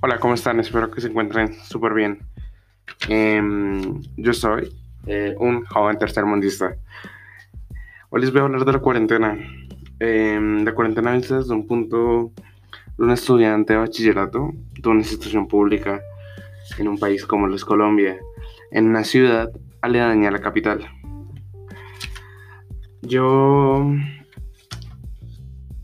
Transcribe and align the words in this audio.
Hola, 0.00 0.20
¿cómo 0.20 0.34
están? 0.34 0.60
Espero 0.60 0.92
que 0.92 1.00
se 1.00 1.08
encuentren 1.08 1.54
súper 1.54 1.92
bien. 1.92 2.20
Em, 3.08 4.00
yo 4.16 4.32
soy 4.32 4.72
eh, 5.08 5.34
un 5.40 5.64
joven 5.64 5.98
tercermundista. 5.98 6.76
Hoy 8.08 8.20
les 8.20 8.30
voy 8.30 8.42
a 8.42 8.44
hablar 8.44 8.64
de 8.64 8.72
la 8.74 8.78
cuarentena. 8.78 9.36
Em, 9.98 10.64
la 10.64 10.72
cuarentena 10.72 11.14
vista 11.14 11.38
desde 11.38 11.52
un 11.52 11.66
punto 11.66 12.30
de 12.96 13.04
un 13.04 13.10
estudiante 13.10 13.72
de 13.72 13.80
bachillerato 13.80 14.52
de 14.80 14.88
una 14.88 15.00
institución 15.00 15.48
pública 15.48 16.00
en 16.78 16.86
un 16.86 16.96
país 16.96 17.26
como 17.26 17.52
es 17.52 17.64
Colombia, 17.64 18.20
en 18.70 18.86
una 18.86 19.02
ciudad 19.02 19.50
aledaña 19.80 20.28
a 20.28 20.32
la 20.32 20.38
capital. 20.38 20.86
Yo. 23.02 23.84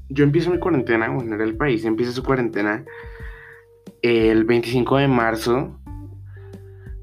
Yo 0.09 0.23
empiezo 0.23 0.53
mi 0.53 0.61
cuarentena, 0.61 1.09
bueno, 1.09 1.35
era 1.35 1.43
el 1.43 1.57
país 1.57 1.85
empieza 1.85 2.13
su 2.13 2.23
cuarentena 2.23 2.85
el 4.05 4.45
25 4.45 4.99
de 4.99 5.09
marzo, 5.09 5.81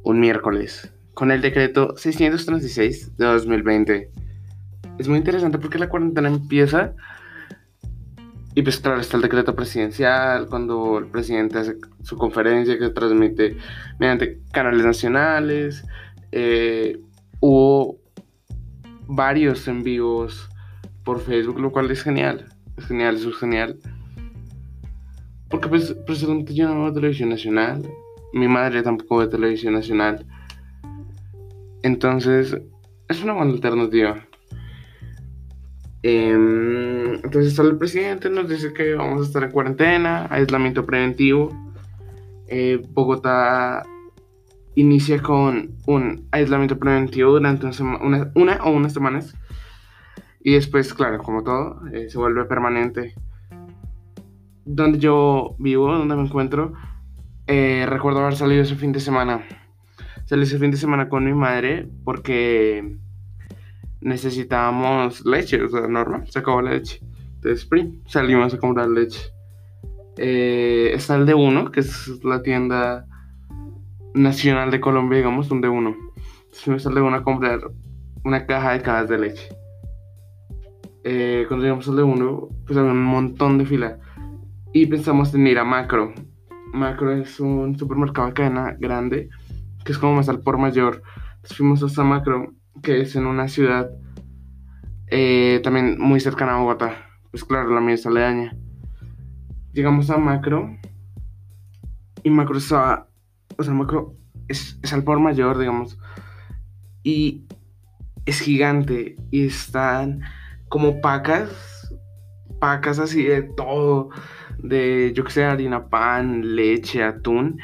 un 0.04 0.20
miércoles, 0.20 0.94
con 1.16 1.32
el 1.32 1.42
decreto 1.42 1.98
636 1.98 3.18
de 3.18 3.26
2020. 3.26 4.12
Es 5.00 5.08
muy 5.08 5.18
interesante 5.18 5.58
porque 5.58 5.80
la 5.80 5.90
cuarentena 5.90 6.28
empieza 6.28 6.94
y 8.54 8.62
pues 8.62 8.78
claro, 8.78 9.00
está 9.00 9.18
el 9.18 9.24
decreto 9.24 9.56
presidencial, 9.56 10.46
cuando 10.48 11.00
el 11.00 11.08
presidente 11.08 11.58
hace 11.58 11.78
su 12.04 12.18
conferencia 12.18 12.78
que 12.78 12.86
se 12.86 12.92
transmite 12.92 13.58
mediante 13.98 14.40
canales 14.52 14.86
nacionales. 14.86 15.84
Eh, 16.32 17.00
hubo 17.40 18.00
varios 19.08 19.68
en 19.68 19.82
vivos 19.82 20.50
por 21.04 21.20
Facebook, 21.20 21.60
lo 21.60 21.72
cual 21.72 21.90
es 21.90 22.04
genial. 22.04 22.46
Es 22.78 22.86
genial, 22.86 23.16
es 23.16 23.36
genial. 23.38 23.80
Porque 25.52 25.68
pues 25.68 25.94
precisamente 26.06 26.54
yo 26.54 26.68
no 26.68 26.84
veo 26.84 26.94
televisión 26.94 27.30
nacional. 27.30 27.88
Mi 28.34 28.48
madre 28.48 28.82
tampoco 28.82 29.18
ve 29.18 29.28
televisión 29.28 29.74
nacional. 29.74 30.26
Entonces, 31.84 32.58
es 33.10 33.24
una 33.24 33.34
buena 33.34 33.52
alternativa. 33.52 34.26
Em, 36.04 37.16
entonces 37.16 37.54
sale 37.54 37.70
el 37.70 37.78
presidente, 37.78 38.30
nos 38.30 38.50
dice 38.50 38.74
que 38.74 38.96
vamos 38.96 39.22
a 39.22 39.26
estar 39.26 39.44
en 39.44 39.52
cuarentena, 39.52 40.28
aislamiento 40.32 40.86
preventivo. 40.86 41.50
Eh, 42.48 42.82
Bogotá 42.90 43.84
inicia 44.76 45.22
con 45.22 45.76
un 45.86 46.28
aislamiento 46.32 46.80
preventivo 46.80 47.34
durante 47.34 47.68
una, 47.82 48.32
una, 48.36 48.64
o 48.64 48.72
unas 48.72 48.94
semanas. 48.94 49.36
Y 50.44 50.54
después, 50.54 50.94
claro, 50.94 51.20
como 51.20 51.44
todo, 51.44 51.82
eh, 51.94 52.10
se 52.10 52.18
vuelve 52.18 52.46
permanente 52.46 53.14
donde 54.76 55.00
yo 55.00 55.56
vivo, 55.60 55.92
donde 55.94 56.16
me 56.16 56.24
encuentro, 56.24 56.74
eh, 57.48 57.86
recuerdo 57.88 58.20
haber 58.20 58.36
salido 58.36 58.62
ese 58.62 58.76
fin 58.76 58.92
de 58.92 59.00
semana. 59.00 59.44
Salí 60.26 60.44
ese 60.44 60.60
fin 60.60 60.72
de 60.72 60.78
semana 60.78 61.10
con 61.10 61.26
mi 61.26 61.34
madre 61.34 61.90
porque 62.06 62.98
necesitábamos 64.00 65.26
leche, 65.26 65.62
o 65.62 65.70
sea, 65.70 65.88
normal, 65.88 66.26
se 66.30 66.40
acabó 66.40 66.62
la 66.62 66.72
leche. 66.72 67.02
Entonces, 67.36 67.68
salimos 68.06 68.54
a 68.54 68.58
comprar 68.58 68.88
leche. 68.88 69.20
Eh, 70.18 70.92
está 70.94 71.16
el 71.16 71.26
de 71.26 71.34
uno, 71.34 71.72
que 71.72 71.82
es 71.82 72.24
la 72.24 72.42
tienda 72.42 73.06
nacional 74.14 74.72
de 74.72 74.80
Colombia, 74.80 75.18
digamos, 75.18 75.52
un 75.52 75.62
de 75.62 75.70
uno. 75.70 75.96
Al 76.68 76.94
de 76.94 77.02
uno 77.02 77.16
a 77.16 77.24
comprar 77.24 77.60
una 78.24 78.46
caja 78.46 78.74
de 78.74 78.82
cajas 78.82 79.10
de 79.10 79.18
leche. 79.18 79.50
Eh, 81.04 81.46
cuando 81.48 81.64
llegamos 81.64 81.88
al 81.88 81.96
de 81.96 82.04
uno, 82.04 82.50
pues 82.66 82.78
había 82.78 82.92
un 82.92 83.04
montón 83.04 83.58
de 83.58 83.66
fila 83.66 83.98
y 84.74 84.86
pensamos 84.86 85.34
en 85.34 85.48
ir 85.48 85.60
a 85.60 85.64
Macro. 85.64 86.14
Macro 86.74 87.12
es 87.12 87.40
un 87.40 87.78
supermercado 87.78 88.28
de 88.28 88.34
cadena 88.34 88.76
grande 88.80 89.30
que 89.84 89.92
es 89.92 89.98
como 89.98 90.16
más 90.16 90.30
al 90.30 90.42
por 90.42 90.58
mayor. 90.58 91.02
fuimos 91.44 91.84
hasta 91.84 92.04
Macro, 92.04 92.54
que 92.82 93.02
es 93.02 93.16
en 93.16 93.26
una 93.26 93.48
ciudad 93.48 93.90
eh, 95.08 95.60
también 95.64 96.00
muy 96.00 96.20
cercana 96.20 96.56
a 96.56 96.60
Bogotá. 96.60 96.96
Pues 97.32 97.44
claro, 97.44 97.74
la 97.74 97.82
mía 97.82 97.96
es 97.96 98.06
aledaña. 98.06 98.56
Llegamos 99.74 100.10
a 100.10 100.18
Macro 100.18 100.78
y 102.24 102.30
Macro 102.30 102.58
estaba, 102.58 103.08
o 103.58 103.64
sea, 103.64 103.74
Macro 103.74 104.16
es 104.48 104.94
al 104.94 105.04
por 105.04 105.20
mayor, 105.20 105.58
digamos, 105.58 105.98
y 107.04 107.46
es 108.26 108.40
gigante 108.40 109.16
y 109.32 109.46
están 109.46 110.22
como 110.70 111.02
pacas, 111.02 111.94
pacas 112.60 113.00
así 113.00 113.24
de 113.24 113.44
todo 113.44 114.10
de, 114.64 115.12
yo 115.16 115.24
que 115.24 115.32
sé, 115.32 115.44
harina, 115.44 115.88
pan, 115.90 116.56
leche, 116.56 117.04
atún, 117.04 117.60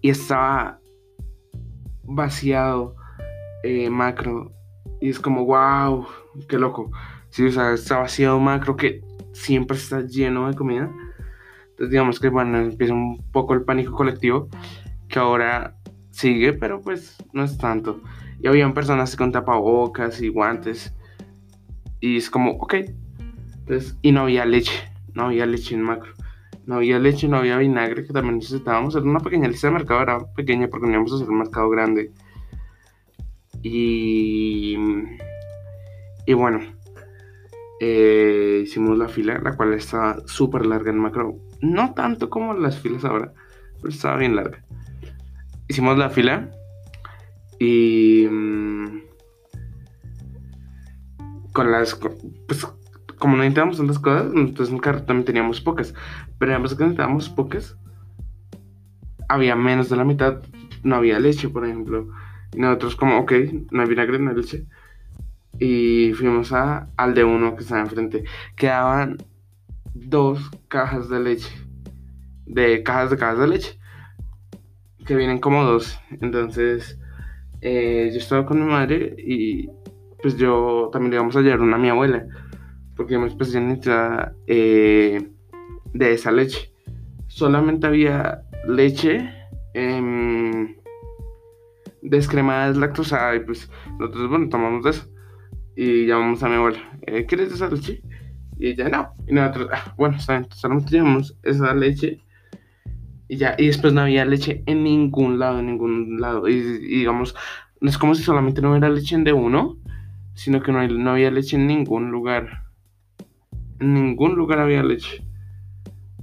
y 0.00 0.10
estaba 0.10 0.80
vaciado 2.04 2.96
eh, 3.62 3.90
macro. 3.90 4.52
Y 5.00 5.10
es 5.10 5.18
como, 5.18 5.44
wow, 5.44 6.06
qué 6.48 6.58
loco. 6.58 6.90
Sí, 7.30 7.46
o 7.46 7.52
sea, 7.52 7.72
está 7.72 7.98
vaciado 7.98 8.38
macro 8.38 8.76
que 8.76 9.02
siempre 9.32 9.76
está 9.76 10.02
lleno 10.02 10.48
de 10.48 10.56
comida. 10.56 10.90
Entonces, 11.70 11.90
digamos 11.90 12.20
que, 12.20 12.28
bueno, 12.28 12.58
empieza 12.58 12.92
un 12.92 13.22
poco 13.32 13.54
el 13.54 13.62
pánico 13.62 13.92
colectivo, 13.92 14.48
que 15.08 15.18
ahora 15.18 15.76
sigue, 16.10 16.52
pero 16.52 16.80
pues 16.80 17.16
no 17.32 17.44
es 17.44 17.56
tanto. 17.56 18.00
Y 18.42 18.48
habían 18.48 18.74
personas 18.74 19.16
con 19.16 19.32
tapabocas 19.32 20.20
y 20.20 20.28
guantes. 20.28 20.94
Y 22.00 22.16
es 22.16 22.30
como, 22.30 22.52
ok. 22.52 22.74
Entonces, 23.60 23.96
y 24.02 24.12
no 24.12 24.22
había 24.22 24.44
leche. 24.44 24.72
No 25.12 25.26
había 25.26 25.44
leche 25.44 25.74
en 25.74 25.82
macro 25.82 26.12
no 26.70 26.76
había 26.76 27.00
leche, 27.00 27.26
no 27.26 27.38
había 27.38 27.56
vinagre, 27.56 28.06
que 28.06 28.12
también 28.12 28.36
necesitábamos 28.36 28.94
hacer 28.94 29.08
una 29.08 29.18
pequeña 29.18 29.48
lista 29.48 29.66
de 29.66 29.72
mercado, 29.72 30.02
era 30.02 30.20
pequeña 30.36 30.68
porque 30.68 30.86
no 30.86 30.92
íbamos 30.92 31.10
a 31.10 31.16
hacer 31.16 31.28
un 31.28 31.38
mercado 31.40 31.68
grande. 31.68 32.12
Y, 33.60 34.76
y 36.26 36.32
bueno, 36.32 36.60
eh, 37.80 38.60
hicimos 38.62 38.96
la 38.96 39.08
fila, 39.08 39.40
la 39.42 39.56
cual 39.56 39.74
estaba 39.74 40.18
súper 40.28 40.64
larga 40.64 40.92
en 40.92 41.00
macro. 41.00 41.38
No 41.60 41.92
tanto 41.92 42.30
como 42.30 42.54
las 42.54 42.78
filas 42.78 43.04
ahora, 43.04 43.32
pero 43.78 43.88
estaba 43.88 44.18
bien 44.18 44.36
larga. 44.36 44.62
Hicimos 45.66 45.98
la 45.98 46.08
fila 46.08 46.52
y 47.58 48.28
mm, 48.30 49.00
con 51.52 51.72
las 51.72 51.98
pues 52.46 52.64
como 53.18 53.36
no 53.36 53.42
necesitábamos 53.42 53.76
tantas 53.76 53.98
cosas, 53.98 54.32
entonces 54.34 54.72
en 54.72 54.80
también 54.80 55.24
teníamos 55.24 55.60
pocas. 55.60 55.94
Pero 56.40 56.56
que 56.56 56.84
necesitábamos 56.84 57.28
pocas, 57.28 57.76
había 59.28 59.54
menos 59.54 59.90
de 59.90 59.96
la 59.96 60.04
mitad, 60.04 60.42
no 60.82 60.96
había 60.96 61.20
leche, 61.20 61.50
por 61.50 61.66
ejemplo. 61.66 62.08
Y 62.52 62.60
nosotros 62.60 62.96
como, 62.96 63.18
ok, 63.18 63.32
no 63.70 63.82
hay 63.82 63.88
vinagre, 63.88 64.18
no 64.18 64.30
hay 64.30 64.36
leche. 64.36 64.66
Y 65.58 66.12
fuimos 66.14 66.52
a, 66.52 66.88
al 66.96 67.14
de 67.14 67.24
uno 67.24 67.54
que 67.54 67.62
estaba 67.62 67.82
enfrente. 67.82 68.24
Quedaban 68.56 69.18
dos 69.94 70.50
cajas 70.68 71.10
de 71.10 71.20
leche. 71.20 71.54
De 72.46 72.82
cajas 72.82 73.10
de 73.10 73.16
cajas 73.18 73.38
de 73.38 73.48
leche. 73.48 73.78
Que 75.06 75.14
vienen 75.14 75.38
como 75.40 75.62
dos. 75.62 76.00
Entonces, 76.22 76.98
eh, 77.60 78.08
yo 78.12 78.18
estaba 78.18 78.46
con 78.46 78.64
mi 78.64 78.66
madre 78.66 79.14
y 79.18 79.68
pues 80.22 80.38
yo 80.38 80.88
también 80.90 81.10
le 81.10 81.16
íbamos 81.16 81.36
a 81.36 81.42
llevar 81.42 81.60
una 81.60 81.76
a 81.76 81.78
mi 81.78 81.90
abuela 81.90 82.26
porque 83.00 83.16
me 83.16 83.28
especialista 83.28 84.34
eh, 84.46 85.30
de 85.92 86.12
esa 86.12 86.32
leche. 86.32 86.72
Solamente 87.28 87.86
había 87.86 88.42
leche 88.66 89.30
eh, 89.74 90.76
descremada, 92.02 92.68
deslactosada, 92.68 93.36
y 93.36 93.40
pues 93.40 93.70
nosotros, 93.98 94.28
bueno, 94.28 94.48
tomamos 94.48 94.84
de 94.84 94.90
eso. 94.90 95.08
Y 95.76 96.06
llamamos 96.06 96.42
a 96.42 96.48
mi 96.48 96.56
abuela, 96.56 96.78
eh, 97.06 97.24
¿quieres 97.26 97.48
de 97.48 97.54
esa 97.54 97.68
leche? 97.68 98.02
Y 98.58 98.68
ella, 98.68 98.88
no. 98.88 99.14
Y 99.26 99.32
nosotros, 99.32 99.68
ah, 99.72 99.94
bueno, 99.96 100.18
solamente 100.18 100.90
llevamos 100.90 101.36
esa 101.42 101.74
leche. 101.74 102.20
Y 103.28 103.36
ya, 103.36 103.54
y 103.56 103.68
después 103.68 103.92
no 103.92 104.02
había 104.02 104.24
leche 104.24 104.62
en 104.66 104.82
ningún 104.82 105.38
lado, 105.38 105.60
en 105.60 105.66
ningún 105.66 106.20
lado. 106.20 106.48
Y, 106.48 106.60
digamos, 106.60 107.34
no 107.80 107.88
es 107.88 107.96
como 107.96 108.14
si 108.14 108.22
solamente 108.22 108.60
no 108.60 108.70
hubiera 108.70 108.90
leche 108.90 109.14
en 109.14 109.24
de 109.24 109.32
uno, 109.32 109.78
sino 110.34 110.60
que 110.62 110.72
no, 110.72 110.86
no 110.86 111.10
había 111.12 111.30
leche 111.30 111.56
en 111.56 111.66
ningún 111.66 112.10
lugar. 112.10 112.64
En 113.78 113.94
ningún 113.94 114.34
lugar 114.34 114.58
había 114.58 114.82
leche. 114.82 115.24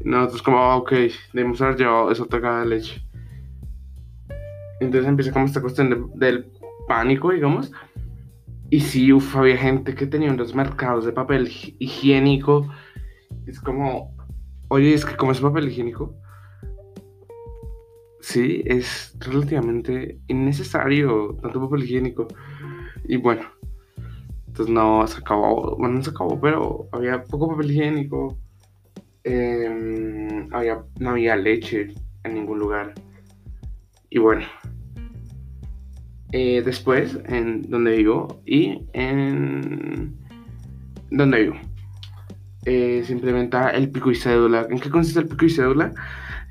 Nosotros 0.07 0.42
como, 0.42 0.59
ah, 0.59 0.77
ok, 0.77 0.94
debemos 1.33 1.62
haber 1.62 1.75
llevado 1.75 2.09
esa 2.09 2.25
tacada 2.25 2.62
de 2.62 2.68
leche. 2.68 3.06
Entonces 4.80 5.06
empieza 5.06 5.33
como 5.33 5.45
esta 5.45 5.59
cuestión 5.59 6.12
del 6.15 6.50
pánico, 6.88 7.31
digamos. 7.31 7.74
Y 8.69 8.80
sí, 8.80 9.12
uff, 9.12 9.36
había 9.36 9.57
gente 9.57 9.95
que 9.95 10.07
tenía 10.07 10.31
unos 10.31 10.56
mercados 10.56 11.04
de 11.04 11.12
papel 11.12 11.50
higiénico. 11.80 12.74
Es 13.48 13.59
como, 13.59 14.15
oye, 14.69 14.94
es 14.94 15.04
que 15.04 15.18
como 15.18 15.33
es 15.33 15.42
papel 15.42 15.68
higiénico, 15.68 16.15
sí, 18.21 18.63
es 18.65 19.13
relativamente 19.19 20.21
innecesario 20.30 21.36
tanto 21.42 21.59
papel 21.59 21.83
higiénico. 21.83 22.30
Y 23.09 23.18
bueno, 23.18 23.42
entonces 24.48 24.74
no 24.74 25.06
se 25.06 25.18
acabó, 25.19 25.75
bueno, 25.75 25.95
no 25.95 26.01
se 26.01 26.12
acabó, 26.12 26.39
pero 26.39 26.88
había 26.94 27.25
poco 27.25 27.50
papel 27.50 27.71
higiénico, 27.71 28.38
em, 29.27 30.50
no 31.00 31.09
había 31.09 31.35
leche, 31.35 31.88
en 32.24 32.33
ningún 32.33 32.59
lugar. 32.59 32.94
Y 34.09 34.19
bueno, 34.19 34.45
eh, 36.31 36.62
después 36.63 37.18
en 37.25 37.69
donde 37.69 37.95
vivo 37.97 38.41
y 38.45 38.85
en 38.94 40.18
donde 41.09 41.41
vivo. 41.44 41.56
Eh, 42.65 43.06
implementa 43.07 43.69
el 43.69 43.89
pico 43.89 44.12
y 44.12 44.15
cédula. 44.15 44.68
¿En 44.69 44.79
qué 44.79 44.89
consiste 44.89 45.21
el 45.21 45.27
pico 45.27 45.45
y 45.45 45.50
cédula? 45.50 45.94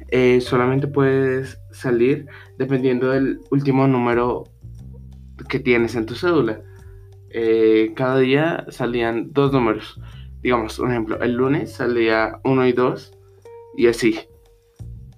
Eh, 0.08 0.40
solamente 0.40 0.86
puedes 0.86 1.58
salir 1.72 2.26
dependiendo 2.58 3.10
del 3.10 3.40
último 3.50 3.86
número 3.86 4.44
que 5.48 5.58
tienes 5.60 5.94
en 5.94 6.06
tu 6.06 6.14
cédula. 6.14 6.62
cada 7.94 8.18
día 8.18 8.64
salían 8.70 9.32
dos 9.32 9.52
números. 9.52 10.00
Digamos, 10.46 10.78
un 10.78 10.92
ejemplo, 10.92 11.20
el 11.22 11.32
lunes 11.32 11.72
salía 11.72 12.38
uno 12.44 12.64
y 12.68 12.72
dos 12.72 13.12
y 13.76 13.88
así. 13.88 14.20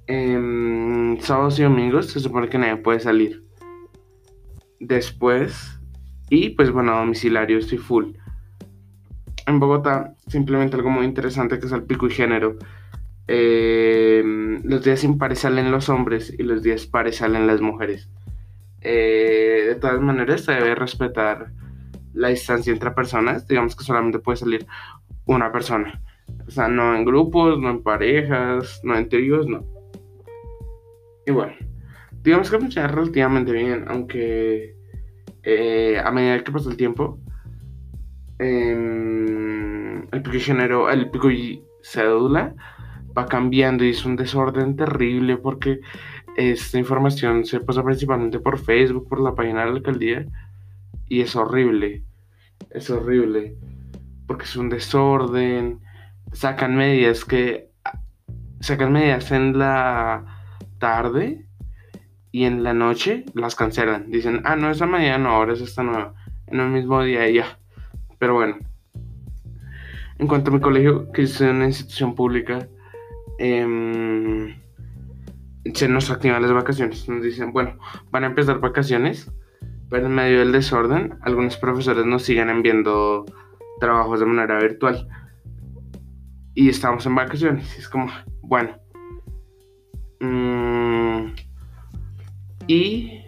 En 0.06 1.18
sábados 1.20 1.58
y 1.58 1.64
domingos 1.64 2.06
se 2.06 2.20
supone 2.20 2.48
que 2.48 2.56
nadie 2.56 2.78
puede 2.78 2.98
salir. 2.98 3.44
Después, 4.80 5.78
y 6.30 6.48
pues 6.48 6.70
bueno, 6.70 6.96
domiciliario 6.96 7.58
estoy 7.58 7.76
full. 7.76 8.12
En 9.46 9.60
Bogotá, 9.60 10.14
simplemente 10.28 10.76
algo 10.76 10.88
muy 10.88 11.04
interesante 11.04 11.58
que 11.58 11.66
es 11.66 11.72
el 11.72 11.82
pico 11.82 12.06
y 12.06 12.10
género. 12.10 12.56
Eh, 13.26 14.22
los 14.64 14.82
días 14.82 15.04
impares 15.04 15.40
salen 15.40 15.70
los 15.70 15.90
hombres 15.90 16.34
y 16.38 16.42
los 16.42 16.62
días 16.62 16.86
pares 16.86 17.16
salen 17.16 17.46
las 17.46 17.60
mujeres. 17.60 18.08
Eh, 18.80 19.64
de 19.68 19.74
todas 19.74 20.00
maneras, 20.00 20.44
se 20.44 20.52
debe 20.52 20.74
respetar 20.74 21.52
la 22.14 22.28
distancia 22.28 22.72
entre 22.72 22.92
personas. 22.92 23.46
Digamos 23.46 23.76
que 23.76 23.84
solamente 23.84 24.20
puede 24.20 24.38
salir 24.38 24.66
una 25.28 25.52
persona. 25.52 26.00
O 26.46 26.50
sea, 26.50 26.68
no 26.68 26.96
en 26.96 27.04
grupos, 27.04 27.58
no 27.60 27.70
en 27.70 27.82
parejas, 27.82 28.80
no 28.82 28.96
en 28.96 29.08
tríos, 29.08 29.46
no. 29.46 29.64
Y 31.26 31.30
bueno, 31.30 31.52
digamos 32.22 32.50
que 32.50 32.58
funciona 32.58 32.88
relativamente 32.88 33.52
bien, 33.52 33.84
aunque 33.88 34.74
eh, 35.42 36.00
a 36.02 36.10
medida 36.10 36.42
que 36.42 36.50
pasa 36.50 36.70
el 36.70 36.76
tiempo, 36.76 37.18
em, 38.38 40.02
el 40.10 40.22
pico 40.22 40.38
género, 40.38 40.90
el 40.90 41.10
pico 41.10 41.30
y 41.30 41.62
cédula 41.82 42.54
va 43.16 43.26
cambiando 43.26 43.84
y 43.84 43.90
es 43.90 44.04
un 44.04 44.16
desorden 44.16 44.76
terrible 44.76 45.36
porque 45.36 45.80
esta 46.36 46.78
información 46.78 47.44
se 47.44 47.60
pasa 47.60 47.82
principalmente 47.82 48.38
por 48.38 48.58
Facebook, 48.58 49.08
por 49.08 49.20
la 49.20 49.34
página 49.34 49.60
de 49.60 49.66
la 49.66 49.76
alcaldía 49.76 50.26
y 51.08 51.20
es 51.20 51.36
horrible, 51.36 52.04
es 52.70 52.88
horrible 52.90 53.56
porque 54.28 54.44
es 54.44 54.54
un 54.56 54.68
desorden, 54.68 55.80
sacan 56.32 56.76
medidas 56.76 57.24
que 57.24 57.70
sacan 58.60 58.92
medidas 58.92 59.32
en 59.32 59.58
la 59.58 60.24
tarde 60.78 61.46
y 62.30 62.44
en 62.44 62.62
la 62.62 62.74
noche 62.74 63.24
las 63.34 63.56
cancelan. 63.56 64.10
Dicen, 64.10 64.42
ah, 64.44 64.54
no, 64.54 64.70
esa 64.70 64.86
medida 64.86 65.16
no, 65.18 65.30
ahora 65.30 65.54
es 65.54 65.62
esta 65.62 65.82
nueva. 65.82 66.14
En 66.46 66.60
el 66.60 66.68
mismo 66.68 67.02
día 67.02 67.28
y 67.28 67.34
ya. 67.34 67.58
Pero 68.18 68.34
bueno. 68.34 68.58
En 70.18 70.26
cuanto 70.26 70.50
a 70.50 70.54
mi 70.54 70.60
colegio, 70.60 71.10
que 71.12 71.22
es 71.22 71.40
una 71.40 71.66
institución 71.66 72.14
pública, 72.14 72.68
eh, 73.38 74.54
se 75.72 75.88
nos 75.88 76.10
activan 76.10 76.42
las 76.42 76.52
vacaciones. 76.52 77.08
Nos 77.08 77.22
dicen, 77.22 77.52
bueno, 77.52 77.78
van 78.10 78.24
a 78.24 78.26
empezar 78.26 78.58
vacaciones, 78.58 79.30
pero 79.88 80.06
en 80.06 80.14
medio 80.14 80.40
del 80.40 80.52
desorden, 80.52 81.14
algunos 81.22 81.56
profesores 81.56 82.04
nos 82.04 82.24
siguen 82.24 82.50
enviando 82.50 83.24
trabajos 83.78 84.20
de 84.20 84.26
manera 84.26 84.58
virtual. 84.60 85.08
Y 86.54 86.68
estamos 86.68 87.06
en 87.06 87.14
vacaciones. 87.14 87.78
Es 87.78 87.88
como, 87.88 88.10
bueno. 88.42 88.76
Mm, 90.20 91.34
y 92.66 93.24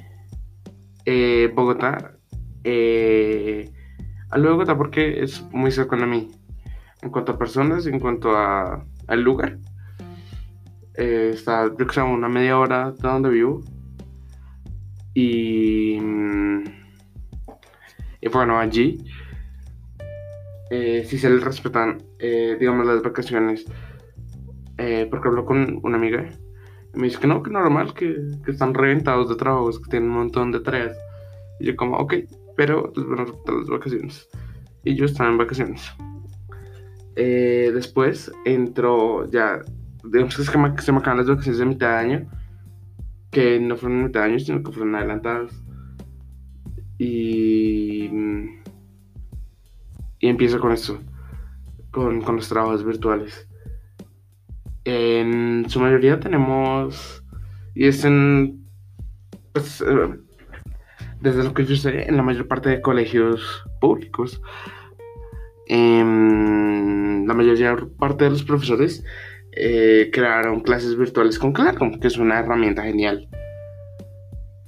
eh, 1.04 1.50
Bogotá. 1.54 2.16
Eh, 2.64 3.70
a 4.30 4.38
Bogotá 4.38 4.76
porque 4.76 5.22
es 5.22 5.42
muy 5.52 5.70
cercano 5.70 6.04
a 6.04 6.06
mí. 6.06 6.30
En 7.02 7.10
cuanto 7.10 7.32
a 7.32 7.38
personas, 7.38 7.86
en 7.86 7.98
cuanto 7.98 8.36
a, 8.36 8.84
al 9.06 9.22
lugar. 9.22 9.58
Eh, 10.94 11.30
está, 11.32 11.70
yo 11.78 11.86
que 11.86 12.00
una 12.00 12.28
media 12.28 12.58
hora 12.58 12.92
de 12.92 13.08
donde 13.08 13.30
vivo. 13.30 13.62
Y, 15.14 15.98
mm, 16.00 16.64
y 18.20 18.28
bueno, 18.28 18.58
allí 18.58 18.98
eh, 20.70 21.04
si 21.04 21.18
se 21.18 21.28
les 21.28 21.42
respetan, 21.42 22.02
eh, 22.18 22.56
digamos, 22.58 22.86
las 22.86 23.02
vacaciones. 23.02 23.66
Eh, 24.78 25.06
porque 25.10 25.28
hablo 25.28 25.44
con 25.44 25.80
una 25.82 25.98
amiga 25.98 26.30
y 26.94 26.98
me 26.98 27.08
dice 27.08 27.18
que 27.18 27.26
no, 27.26 27.42
que 27.42 27.50
normal, 27.50 27.92
que, 27.92 28.16
que 28.44 28.52
están 28.52 28.72
reventados 28.72 29.28
de 29.28 29.34
trabajos, 29.34 29.78
que 29.78 29.90
tienen 29.90 30.10
un 30.10 30.16
montón 30.16 30.52
de 30.52 30.60
tareas. 30.60 30.96
Y 31.58 31.66
yo 31.66 31.76
como, 31.76 31.96
ok, 31.96 32.14
pero 32.56 32.92
les 32.96 33.06
van 33.06 33.20
a 33.20 33.24
respetar 33.24 33.54
las 33.56 33.68
vacaciones. 33.68 34.28
Y 34.84 34.94
yo 34.94 35.04
estaba 35.04 35.28
en 35.28 35.38
vacaciones. 35.38 35.92
después 37.14 38.32
entro 38.46 39.28
ya, 39.30 39.60
digamos 40.04 40.36
que 40.36 40.44
se 40.44 40.58
me, 40.58 40.78
se 40.80 40.92
me 40.92 40.98
acaban 40.98 41.18
las 41.18 41.28
vacaciones 41.28 41.58
de 41.58 41.66
mitad 41.66 41.90
de 41.90 41.96
año, 41.96 42.30
que 43.30 43.60
no 43.60 43.76
fueron 43.76 44.04
mitad 44.04 44.20
de 44.20 44.26
año, 44.26 44.38
sino 44.38 44.62
que 44.62 44.72
fueron 44.72 44.94
adelantadas. 44.94 45.52
Y 46.96 48.08
mm, 48.10 48.59
y 50.20 50.28
empiezo 50.28 50.60
con 50.60 50.72
esto, 50.72 51.00
con, 51.90 52.22
los 52.24 52.48
trabajos 52.48 52.84
virtuales. 52.84 53.48
En 54.84 55.64
su 55.68 55.80
mayoría 55.80 56.20
tenemos, 56.20 57.24
y 57.74 57.86
es 57.86 58.04
en, 58.04 58.66
pues, 59.52 59.80
eh, 59.80 60.18
desde 61.20 61.42
lo 61.42 61.54
que 61.54 61.64
yo 61.64 61.74
sé, 61.74 62.08
en 62.08 62.16
la 62.16 62.22
mayor 62.22 62.46
parte 62.46 62.68
de 62.68 62.80
colegios 62.82 63.64
públicos, 63.80 64.40
em, 65.66 67.26
la 67.26 67.34
mayoría 67.34 67.76
parte 67.98 68.24
de 68.24 68.30
los 68.30 68.42
profesores 68.42 69.04
eh, 69.52 70.10
crearon 70.12 70.60
clases 70.60 70.96
virtuales 70.96 71.38
con 71.38 71.52
Classroom, 71.52 71.98
que 71.98 72.08
es 72.08 72.18
una 72.18 72.38
herramienta 72.40 72.82
genial. 72.82 73.28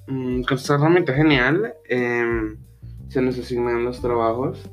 Mm, 0.07 0.43
con 0.43 0.57
esta 0.57 0.75
herramienta 0.75 1.15
genial 1.15 1.75
em, 1.89 2.59
se 3.09 3.23
nos 3.23 3.39
asignan 3.39 3.85
los 3.85 4.01
trabajos 4.01 4.69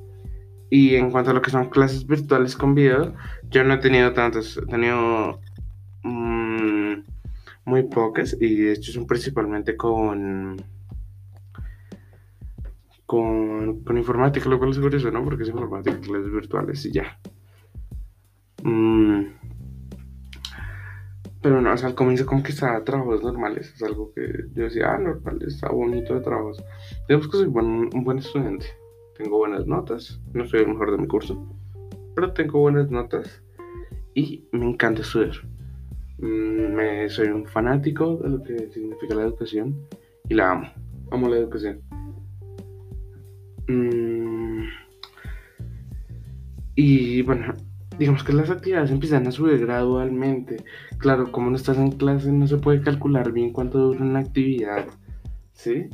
y 0.70 0.96
en 0.96 1.12
cuanto 1.12 1.32
a 1.32 1.34
lo 1.34 1.42
que 1.42 1.52
son 1.52 1.70
clases 1.70 2.06
virtuales 2.06 2.56
con 2.56 2.76
video, 2.76 3.14
yo 3.50 3.64
no 3.64 3.74
he 3.74 3.78
tenido 3.78 4.14
tantas, 4.14 4.58
he 4.58 4.66
tenido 4.68 5.40
mm, 6.04 6.94
muy 7.66 7.84
pocas 7.84 8.38
y 8.40 8.56
de 8.56 8.74
hecho 8.74 8.92
son 8.92 9.08
principalmente 9.08 9.76
con, 9.76 10.62
con, 13.06 13.84
con 13.84 13.98
informática, 13.98 14.48
lo 14.48 14.60
cual 14.60 14.72
es 14.72 14.80
curioso, 14.80 15.10
¿no? 15.10 15.24
Porque 15.24 15.44
es 15.44 15.50
informática, 15.50 16.00
clases 16.00 16.32
virtuales 16.32 16.86
y 16.86 16.92
ya. 16.92 17.20
Mm, 18.64 19.26
pero 21.42 21.62
no, 21.62 21.74
o 21.74 21.78
sea, 21.78 21.88
al 21.88 21.96
comienzo 21.96 22.26
como 22.26 22.44
que 22.44 22.52
estaba 22.52 22.84
trabajos 22.84 23.24
normales, 23.24 23.74
es 23.74 23.82
algo 23.82 24.14
que 24.14 24.22
yo 24.54 24.64
decía, 24.66 24.94
ah, 24.94 25.00
normal, 25.00 25.40
está 25.48 25.70
bonito 25.70 26.14
de 26.14 26.22
trabajos. 26.22 26.64
Digamos 27.08 27.28
que 27.28 27.38
soy 27.38 27.48
un 27.48 28.04
buen 28.04 28.20
estudiante 28.20 28.68
tengo 29.20 29.38
buenas 29.38 29.68
notas, 29.68 30.22
no 30.34 30.46
soy 30.46 30.62
el 30.62 30.70
mejor 30.70 30.92
de 30.92 30.98
mi 30.98 31.06
curso, 31.06 31.46
pero 32.16 32.32
tengo 32.32 32.62
buenas 32.62 32.90
notas 32.90 33.44
y 34.16 34.48
me 34.54 34.66
encanta 34.66 35.02
estudiar. 35.02 35.36
Mm, 36.20 36.74
me, 36.74 37.10
soy 37.10 37.28
un 37.28 37.46
fanático 37.46 38.16
de 38.16 38.30
lo 38.30 38.42
que 38.42 38.70
significa 38.72 39.16
la 39.16 39.24
educación 39.24 39.76
y 40.30 40.36
la 40.36 40.52
amo. 40.52 40.70
Amo 41.12 41.28
la 41.28 41.36
educación. 41.36 41.82
Mm, 43.68 44.64
y 46.76 47.22
bueno, 47.24 47.56
digamos 47.98 48.24
que 48.24 48.32
las 48.32 48.50
actividades 48.50 48.92
empiezan 48.92 49.28
a 49.28 49.32
subir 49.32 49.60
gradualmente. 49.60 50.64
Claro, 50.98 51.30
como 51.30 51.50
no 51.50 51.58
estás 51.58 51.78
en 51.78 51.92
clase, 51.92 52.32
no 52.32 52.48
se 52.48 52.56
puede 52.56 52.82
calcular 52.82 53.34
bien 53.34 53.52
cuánto 53.52 53.80
dura 53.80 54.00
una 54.00 54.20
actividad. 54.20 54.88
¿Sí? 55.52 55.90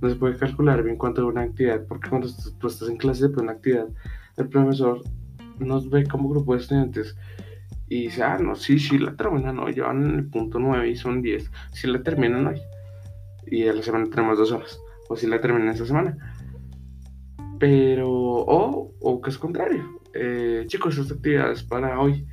No 0.00 0.08
se 0.08 0.16
puede 0.16 0.36
calcular 0.36 0.82
bien 0.82 0.96
cuánto 0.96 1.22
dura 1.22 1.40
una 1.40 1.50
actividad, 1.50 1.84
porque 1.86 2.08
cuando 2.08 2.28
tú 2.58 2.66
estás 2.66 2.88
en 2.88 2.96
clase 2.96 3.28
de 3.28 3.40
una 3.40 3.52
actividad, 3.52 3.88
el 4.36 4.48
profesor 4.48 5.02
nos 5.58 5.88
ve 5.88 6.06
como 6.06 6.28
grupo 6.28 6.54
de 6.54 6.60
estudiantes 6.60 7.16
y 7.88 8.04
dice, 8.04 8.22
ah, 8.22 8.38
no, 8.38 8.54
sí, 8.56 8.78
sí 8.78 8.98
la 8.98 9.14
terminan 9.14 9.58
hoy, 9.58 9.74
llevan 9.74 10.18
el 10.18 10.26
punto 10.26 10.58
9 10.58 10.88
y 10.88 10.96
son 10.96 11.22
10, 11.22 11.50
si 11.72 11.86
la 11.86 12.02
terminan 12.02 12.46
hoy. 12.46 12.60
Y 13.46 13.66
a 13.68 13.72
la 13.72 13.82
semana 13.82 14.06
tenemos 14.10 14.38
dos 14.38 14.50
horas, 14.50 14.80
o 15.08 15.16
si 15.16 15.26
la 15.26 15.40
terminan 15.40 15.68
esta 15.68 15.86
semana. 15.86 16.16
Pero, 17.58 18.10
o, 18.10 18.92
o 19.00 19.20
que 19.20 19.30
es 19.30 19.38
contrario, 19.38 20.00
eh, 20.14 20.64
chicos, 20.66 20.98
esta 20.98 21.14
actividad 21.14 21.52
es 21.52 21.62
para 21.62 22.00
hoy. 22.00 22.26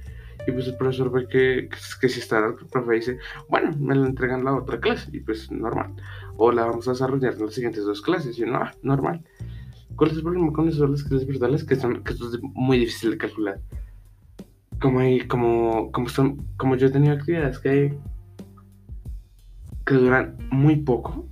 Y 0.47 0.51
pues 0.51 0.67
el 0.67 0.75
profesor 0.75 1.11
ve 1.11 1.27
que, 1.27 1.69
que, 2.01 2.09
si 2.09 2.19
está, 2.19 2.39
el 2.45 2.55
profe 2.67 2.95
dice, 2.95 3.17
bueno, 3.49 3.71
me 3.79 3.95
la 3.95 4.07
entregan 4.07 4.43
la 4.43 4.55
otra 4.55 4.79
clase, 4.79 5.09
y 5.13 5.19
pues 5.21 5.51
normal 5.51 5.93
o 6.37 6.51
la 6.51 6.65
vamos 6.65 6.87
a 6.87 6.91
desarrollar 6.91 7.33
en 7.33 7.45
las 7.45 7.53
siguientes 7.53 7.85
dos 7.85 8.01
clases. 8.01 8.37
Y 8.37 8.41
no, 8.43 8.57
ah, 8.57 8.71
normal. 8.81 9.23
¿Cuál 9.95 10.11
es 10.11 10.17
el 10.17 10.23
problema 10.23 10.51
con 10.51 10.67
eso? 10.67 10.87
Las 10.87 11.03
clases 11.03 11.27
virtuales 11.27 11.63
que, 11.63 11.75
son, 11.75 12.03
que 12.03 12.13
esto 12.13 12.29
es 12.33 12.39
muy 12.41 12.79
difícil 12.79 13.11
de 13.11 13.17
calcular. 13.17 13.59
Como, 14.81 14.99
hay, 14.99 15.27
como, 15.27 15.91
como, 15.91 16.09
son, 16.09 16.45
como 16.57 16.75
yo 16.75 16.87
he 16.87 16.91
tenido 16.91 17.13
actividades 17.13 17.59
que 17.59 17.95
que 19.85 19.95
duran 19.95 20.37
muy 20.49 20.77
poco. 20.77 21.27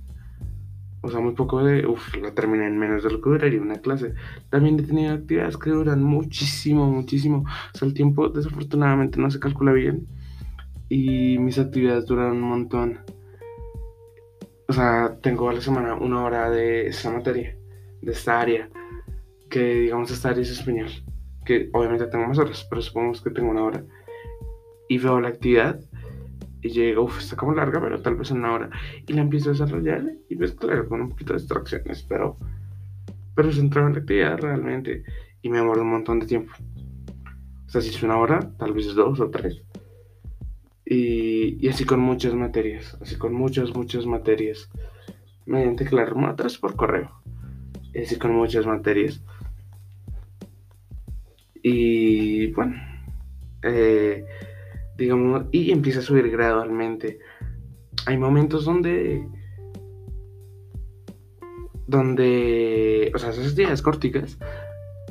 O 1.04 1.10
sea, 1.10 1.18
muy 1.18 1.32
poco 1.32 1.64
de, 1.64 1.84
uff, 1.84 2.16
la 2.16 2.32
terminé 2.32 2.66
en 2.66 2.78
menos 2.78 3.02
de 3.02 3.10
lo 3.10 3.20
que 3.20 3.30
duraría 3.30 3.60
una 3.60 3.80
clase. 3.80 4.14
También 4.50 4.78
he 4.78 4.84
tenido 4.84 5.14
actividades 5.14 5.56
que 5.56 5.70
duran 5.70 6.02
muchísimo, 6.02 6.86
muchísimo. 6.86 7.44
O 7.74 7.76
sea, 7.78 7.88
el 7.88 7.94
tiempo 7.94 8.28
desafortunadamente 8.28 9.20
no 9.20 9.28
se 9.28 9.40
calcula 9.40 9.72
bien. 9.72 10.06
Y 10.88 11.38
mis 11.38 11.58
actividades 11.58 12.06
duran 12.06 12.32
un 12.32 12.42
montón. 12.42 13.00
O 14.68 14.72
sea, 14.72 15.18
tengo 15.20 15.50
a 15.50 15.54
la 15.54 15.60
semana 15.60 15.94
una 15.94 16.22
hora 16.22 16.50
de 16.50 16.86
esa 16.86 17.10
materia, 17.10 17.56
de 18.00 18.12
esta 18.12 18.40
área. 18.40 18.68
Que 19.50 19.74
digamos 19.74 20.12
esta 20.12 20.28
área 20.28 20.42
es 20.42 20.50
español. 20.50 20.88
Que 21.44 21.68
obviamente 21.72 22.06
tengo 22.06 22.28
más 22.28 22.38
horas, 22.38 22.64
pero 22.70 22.80
supongamos 22.80 23.20
que 23.20 23.30
tengo 23.30 23.50
una 23.50 23.64
hora. 23.64 23.84
Y 24.88 24.98
veo 24.98 25.20
la 25.20 25.28
actividad 25.28 25.80
y 26.62 26.70
llego, 26.70 27.02
uff, 27.02 27.18
está 27.18 27.36
como 27.36 27.54
larga, 27.54 27.80
pero 27.80 28.00
tal 28.00 28.14
vez 28.14 28.30
una 28.30 28.52
hora. 28.52 28.70
Y 29.06 29.12
la 29.12 29.22
empiezo 29.22 29.50
a 29.50 29.52
desarrollar 29.52 30.04
y 30.28 30.36
pues 30.36 30.52
claro, 30.52 30.88
con 30.88 31.00
un 31.00 31.08
poquito 31.10 31.32
de 31.32 31.40
distracciones, 31.40 32.04
pero, 32.08 32.36
pero 33.34 33.52
centrado 33.52 33.88
en 33.88 33.94
la 33.94 34.00
actividad 34.00 34.38
realmente. 34.38 35.04
Y 35.42 35.50
me 35.50 35.58
demoro 35.58 35.82
un 35.82 35.90
montón 35.90 36.20
de 36.20 36.26
tiempo. 36.26 36.52
O 37.66 37.68
sea, 37.68 37.80
si 37.80 37.88
es 37.88 38.02
una 38.02 38.16
hora, 38.16 38.52
tal 38.58 38.72
vez 38.72 38.86
es 38.86 38.94
dos 38.94 39.18
o 39.18 39.28
tres. 39.28 39.60
Y, 40.84 41.64
y 41.64 41.68
así 41.68 41.84
con 41.84 42.00
muchas 42.00 42.34
materias, 42.34 42.96
así 43.00 43.16
con 43.16 43.34
muchas, 43.34 43.74
muchas 43.74 44.06
materias. 44.06 44.70
Mediante, 45.46 45.84
claro, 45.84 46.16
otras 46.30 46.58
por 46.58 46.76
correo. 46.76 47.10
Y 47.92 48.02
así 48.02 48.16
con 48.16 48.34
muchas 48.34 48.66
materias. 48.66 49.20
Y 51.62 52.52
bueno, 52.52 52.76
eh, 53.62 54.24
y 55.50 55.70
empieza 55.70 56.00
a 56.00 56.02
subir 56.02 56.30
gradualmente. 56.30 57.18
Hay 58.06 58.18
momentos 58.18 58.64
donde, 58.64 59.26
donde, 61.86 63.12
o 63.14 63.18
sea, 63.18 63.30
esas 63.30 63.48
actividades 63.48 63.82
corticas, 63.82 64.38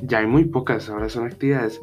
ya 0.02 0.18
hay 0.18 0.26
muy 0.26 0.44
pocas, 0.44 0.88
ahora 0.88 1.08
son 1.08 1.26
actividades 1.26 1.80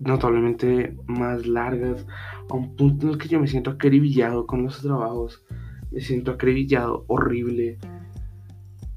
notablemente 0.00 0.96
más 1.06 1.46
largas, 1.46 2.06
a 2.48 2.54
un 2.54 2.74
punto 2.74 3.06
en 3.06 3.12
el 3.12 3.18
que 3.18 3.28
yo 3.28 3.38
me 3.38 3.46
siento 3.46 3.70
acribillado 3.70 4.46
con 4.46 4.64
los 4.64 4.80
trabajos, 4.80 5.44
me 5.90 6.00
siento 6.00 6.32
acribillado, 6.32 7.04
horrible. 7.06 7.78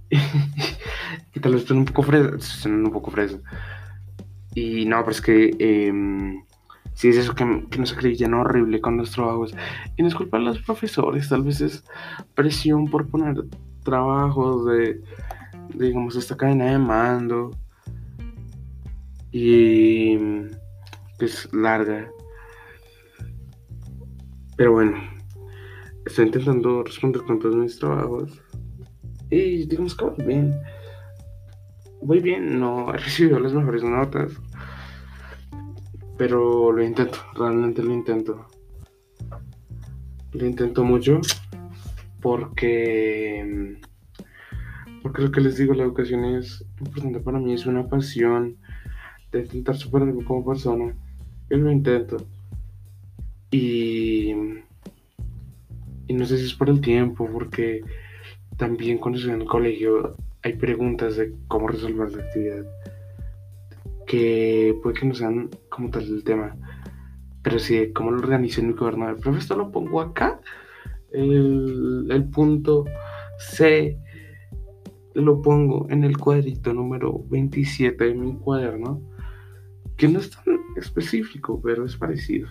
y 1.35 1.39
tal 1.39 1.53
vez 1.53 1.65
fresa, 1.65 2.69
un 2.69 2.91
poco 2.91 3.11
fresa. 3.11 3.39
Y 4.55 4.85
no, 4.85 4.99
pero 4.99 5.11
es 5.11 5.21
que 5.21 5.51
eh, 5.59 5.91
si 6.93 7.09
es 7.09 7.17
eso 7.17 7.33
que, 7.35 7.45
nos 7.77 7.93
acribillan 7.93 8.33
horrible 8.33 8.81
con 8.81 8.97
los 8.97 9.11
trabajos. 9.11 9.55
Y 9.97 10.01
no 10.01 10.07
es 10.07 10.15
culpa 10.15 10.37
de 10.37 10.45
los 10.45 10.59
profesores, 10.59 11.29
tal 11.29 11.43
vez 11.43 11.61
es 11.61 11.83
presión 12.35 12.85
por 12.89 13.07
poner 13.07 13.45
trabajos 13.83 14.65
de, 14.67 15.01
digamos, 15.73 16.15
esta 16.15 16.37
cadena 16.37 16.65
de 16.65 16.77
mando. 16.77 17.51
Y 19.31 20.17
que 21.17 21.25
es 21.25 21.51
larga. 21.53 22.09
Pero 24.55 24.73
bueno, 24.73 24.95
estoy 26.05 26.27
intentando 26.27 26.83
responder 26.83 27.23
con 27.23 27.39
todos 27.39 27.55
mis 27.55 27.79
trabajos. 27.79 28.39
Y 29.31 29.65
digamos 29.65 29.95
que 29.95 30.05
voy 30.05 30.25
bien. 30.25 30.55
Voy 32.03 32.19
bien, 32.19 32.59
no 32.59 32.93
he 32.93 32.97
recibido 32.97 33.39
las 33.39 33.53
mejores 33.53 33.83
notas. 33.83 34.33
Pero 36.17 36.71
lo 36.71 36.83
intento, 36.83 37.17
realmente 37.35 37.81
lo 37.81 37.93
intento. 37.93 38.47
Lo 40.31 40.45
intento 40.45 40.83
mucho 40.83 41.21
porque 42.21 43.77
porque 45.03 45.21
lo 45.21 45.31
que 45.31 45.41
les 45.41 45.57
digo, 45.57 45.73
la 45.73 45.83
educación 45.83 46.23
es 46.23 46.65
importante 46.79 47.19
para 47.19 47.37
mí, 47.37 47.53
es 47.53 47.65
una 47.65 47.87
pasión 47.87 48.55
de 49.31 49.41
intentar 49.41 49.75
superarme 49.75 50.23
como 50.23 50.45
persona. 50.45 50.95
Yo 51.49 51.57
lo 51.57 51.69
intento. 51.69 52.25
Y, 53.51 54.31
y 56.07 56.13
no 56.13 56.25
sé 56.25 56.37
si 56.37 56.45
es 56.45 56.53
por 56.53 56.69
el 56.69 56.79
tiempo, 56.79 57.29
porque 57.31 57.83
también 58.55 58.97
cuando 58.97 59.19
estoy 59.19 59.35
en 59.35 59.41
el 59.41 59.47
colegio 59.47 60.15
hay 60.41 60.53
preguntas 60.53 61.17
de 61.17 61.33
cómo 61.47 61.67
resolver 61.67 62.11
la 62.11 62.23
actividad 62.23 62.65
que 64.13 64.77
puede 64.83 64.99
que 64.99 65.07
no 65.07 65.15
sean 65.15 65.49
como 65.69 65.89
tal 65.89 66.03
el 66.03 66.23
tema, 66.23 66.55
pero 67.41 67.57
sí 67.57 67.91
cómo 67.93 68.11
lo 68.11 68.19
organizo 68.19 68.61
en 68.61 68.67
mi. 68.67 69.09
El 69.09 69.15
profe, 69.15 69.39
esto 69.39 69.57
lo 69.57 69.71
pongo 69.71 70.01
acá, 70.01 70.39
el, 71.11 72.29
punto 72.31 72.85
C 73.39 73.97
lo 75.15 75.41
pongo 75.41 75.87
en 75.89 76.03
el 76.03 76.15
cuadrito 76.15 76.75
número 76.75 77.23
27 77.27 78.03
de 78.03 78.13
mi 78.13 78.35
cuaderno, 78.35 79.01
que 79.97 80.07
no 80.07 80.19
es 80.19 80.29
tan 80.29 80.59
específico, 80.77 81.59
pero 81.59 81.83
es 81.83 81.97
parecido. 81.97 82.49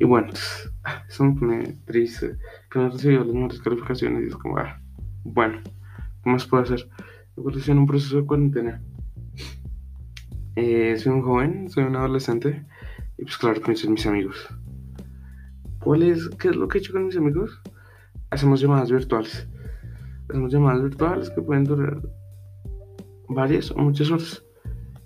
Y 0.00 0.06
bueno, 0.06 0.32
eso 1.08 1.22
me 1.22 1.38
pone 1.38 1.76
triste, 1.84 2.36
que 2.68 2.80
no 2.80 2.86
he 2.86 2.90
recibido 2.90 3.22
las 3.22 3.32
mejores 3.32 3.60
calificaciones 3.60 4.24
y 4.24 4.26
es 4.26 4.36
como, 4.36 4.58
ah, 4.58 4.82
bueno, 5.22 5.60
¿qué 6.24 6.30
más 6.30 6.44
puedo 6.46 6.64
hacer? 6.64 6.88
Estoy 7.36 7.72
en 7.72 7.78
un 7.78 7.86
proceso 7.86 8.16
de 8.16 8.26
cuarentena. 8.26 8.82
Eh, 10.56 10.96
soy 10.96 11.12
un 11.12 11.22
joven, 11.22 11.68
soy 11.68 11.84
un 11.84 11.96
adolescente 11.96 12.64
y 13.18 13.24
pues 13.24 13.36
claro, 13.36 13.60
conocer 13.60 13.90
mis 13.90 14.06
amigos. 14.06 14.48
¿Cuál 15.80 16.02
es, 16.02 16.28
qué 16.38 16.48
es 16.48 16.56
lo 16.56 16.66
que 16.66 16.78
he 16.78 16.80
hecho 16.80 16.92
con 16.92 17.06
mis 17.06 17.16
amigos? 17.16 17.60
Hacemos 18.30 18.60
llamadas 18.60 18.90
virtuales. 18.90 19.46
Hacemos 20.28 20.50
llamadas 20.50 20.82
virtuales 20.82 21.30
que 21.30 21.42
pueden 21.42 21.64
durar 21.64 22.00
varias 23.28 23.70
o 23.70 23.76
muchas 23.76 24.10
horas. 24.10 24.42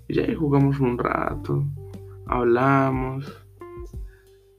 Y 0.07 0.15
ya 0.15 0.35
jugamos 0.35 0.79
un 0.79 0.97
rato, 0.97 1.65
hablamos 2.27 3.25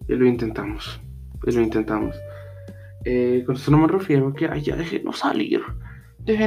y 0.09 0.15
lo 0.15 0.27
intentamos. 0.27 1.01
Y 1.47 1.53
lo 1.53 1.63
intentamos. 1.63 2.15
Eh, 3.05 3.43
con 3.47 3.57
esto 3.57 3.71
no 3.71 3.79
me 3.79 3.89
refiero 3.89 4.29
a 4.29 4.35
que, 4.35 4.47
ay, 4.47 4.63
ya 4.63 4.77
no 5.03 5.13
salir. 5.13 5.63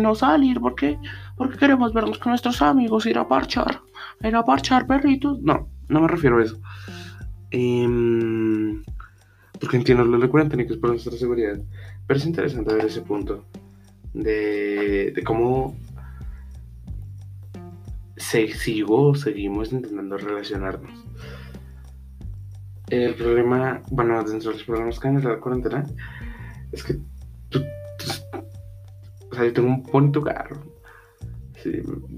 no 0.02 0.16
salir 0.16 0.60
porque, 0.60 0.98
porque 1.36 1.58
queremos 1.58 1.94
vernos 1.94 2.18
con 2.18 2.32
nuestros 2.32 2.62
amigos, 2.62 3.06
ir 3.06 3.18
a 3.18 3.28
parchar 3.28 3.82
era 4.22 4.44
parchar 4.44 4.88
perritos. 4.88 5.42
No, 5.42 5.68
no 5.88 6.02
me 6.02 6.08
refiero 6.08 6.40
a 6.40 6.44
eso. 6.44 6.60
Em, 7.52 8.84
porque 9.60 9.78
entiendo 9.78 10.04
lo 10.04 10.20
de 10.20 10.30
cuarentena 10.30 10.66
que 10.66 10.74
es 10.74 10.80
por 10.80 10.90
nuestra 10.90 11.14
seguridad. 11.14 11.60
Pero 12.08 12.18
es 12.18 12.26
interesante 12.26 12.74
ver 12.74 12.86
ese 12.86 13.02
punto 13.02 13.46
de, 14.14 15.12
de 15.16 15.24
cómo 15.24 15.76
se, 18.18 18.48
sigo, 18.54 19.16
seguimos 19.16 19.72
intentando 19.72 20.18
relacionarnos. 20.18 21.06
El 22.90 23.16
problema, 23.16 23.82
bueno, 23.90 24.24
dentro 24.24 24.52
de 24.52 24.58
los 24.58 24.66
problemas 24.66 25.00
que 25.00 25.08
hay 25.08 25.16
en 25.16 25.24
la 25.24 25.40
cuarentena, 25.40 25.86
es 26.72 26.84
que 26.84 27.00
o 29.32 29.36
sea, 29.36 29.46
yo 29.46 29.54
tengo 29.54 29.70
un 29.70 29.84
bonito 29.84 30.22
carro, 30.22 30.75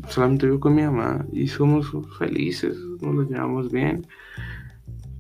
solamente 0.10 0.46
vivo 0.46 0.60
con 0.60 0.75
mi 0.75 0.84
mamá 0.84 1.25
y 1.32 1.48
somos 1.48 1.92
felices, 2.18 2.77
nos 3.01 3.16
lo 3.16 3.24
llevamos 3.24 3.72
bien. 3.72 4.06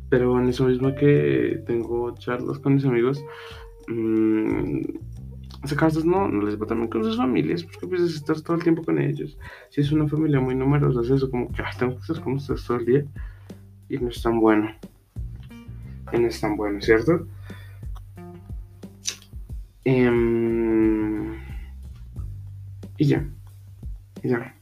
Pero 0.09 0.39
en 0.39 0.47
eso 0.49 0.65
mismo 0.65 0.95
que 0.95 1.61
tengo 1.65 2.13
charlas 2.15 2.59
con 2.59 2.75
mis 2.75 2.85
amigos, 2.85 3.21
mmm, 3.87 4.81
casos 5.75 6.05
no, 6.05 6.27
no 6.27 6.45
les 6.45 6.59
va 6.59 6.65
también 6.65 6.89
con 6.89 7.03
sus 7.03 7.17
familias, 7.17 7.63
porque 7.63 7.87
pues 7.87 8.01
estar 8.01 8.39
todo 8.41 8.55
el 8.57 8.63
tiempo 8.63 8.83
con 8.83 8.99
ellos. 8.99 9.37
Si 9.69 9.81
es 9.81 9.91
una 9.91 10.07
familia 10.07 10.39
muy 10.39 10.55
numerosa, 10.55 11.01
es 11.01 11.09
eso 11.09 11.29
como 11.29 11.51
que 11.51 11.63
tengo 11.77 11.95
que 11.95 12.01
estar 12.01 12.21
con 12.21 12.33
ustedes 12.33 12.65
todo 12.65 12.77
el 12.77 12.85
día 12.85 13.05
y 13.89 13.97
no 13.97 14.09
es 14.09 14.21
tan 14.21 14.39
bueno. 14.39 14.69
Y 16.13 16.19
no 16.19 16.27
es 16.27 16.39
tan 16.39 16.55
bueno, 16.55 16.81
¿cierto? 16.81 17.27
Em, 19.83 21.33
y 22.97 23.05
ya. 23.05 23.25
Ya. 24.23 24.55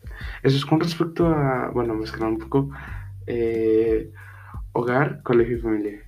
Eso 0.43 0.57
es 0.57 0.65
con 0.65 0.79
respecto 0.79 1.27
a, 1.27 1.69
bueno, 1.74 1.93
mezclar 1.95 2.29
un 2.29 2.38
poco 2.38 2.69
eh, 3.27 4.12
hogar, 4.74 5.21
colegio 5.24 5.57
y 5.57 5.62
familia. 5.62 6.00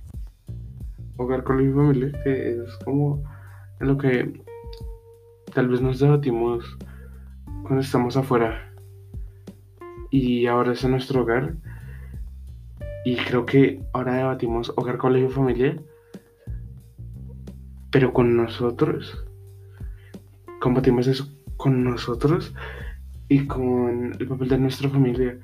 Hogar, 1.16 1.44
colegio 1.44 1.72
y 1.72 1.74
familia, 1.74 2.22
que 2.22 2.50
es 2.50 2.76
como 2.84 3.22
lo 3.80 3.98
que 3.98 4.42
tal 5.52 5.68
vez 5.68 5.80
nos 5.80 5.98
debatimos 5.98 6.78
cuando 7.62 7.80
estamos 7.80 8.16
afuera. 8.16 8.72
Y 10.10 10.46
ahora 10.46 10.72
es 10.72 10.84
en 10.84 10.92
nuestro 10.92 11.22
hogar. 11.22 11.54
Y 13.04 13.16
creo 13.16 13.46
que 13.46 13.82
ahora 13.92 14.14
debatimos 14.14 14.72
hogar, 14.76 14.98
colegio 14.98 15.28
y 15.28 15.32
familia. 15.32 15.76
Pero 17.90 18.12
con 18.12 18.36
nosotros. 18.36 19.24
Combatimos 20.60 21.06
eso 21.06 21.28
con 21.56 21.84
nosotros 21.84 22.54
y 23.28 23.46
con 23.46 24.16
el 24.18 24.26
papel 24.26 24.48
de 24.48 24.58
nuestra 24.58 24.88
familia, 24.88 25.38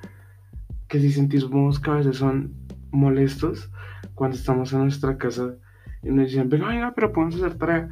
que 0.89 1.01
si 1.01 1.13
sentimos 1.13 1.81
que 1.81 1.91
a 1.91 1.95
veces 1.95 2.17
son 2.17 2.55
molestos 2.91 3.71
cuando 4.15 4.37
estamos 4.37 4.73
en 4.73 4.81
nuestra 4.81 5.19
casa 5.19 5.57
Y 6.03 6.11
nos 6.11 6.29
dicen, 6.29 6.49
venga, 6.49 6.69
venga, 6.69 6.93
pero 6.95 7.13
podemos 7.13 7.37
hacer 7.37 7.59
tarea. 7.59 7.91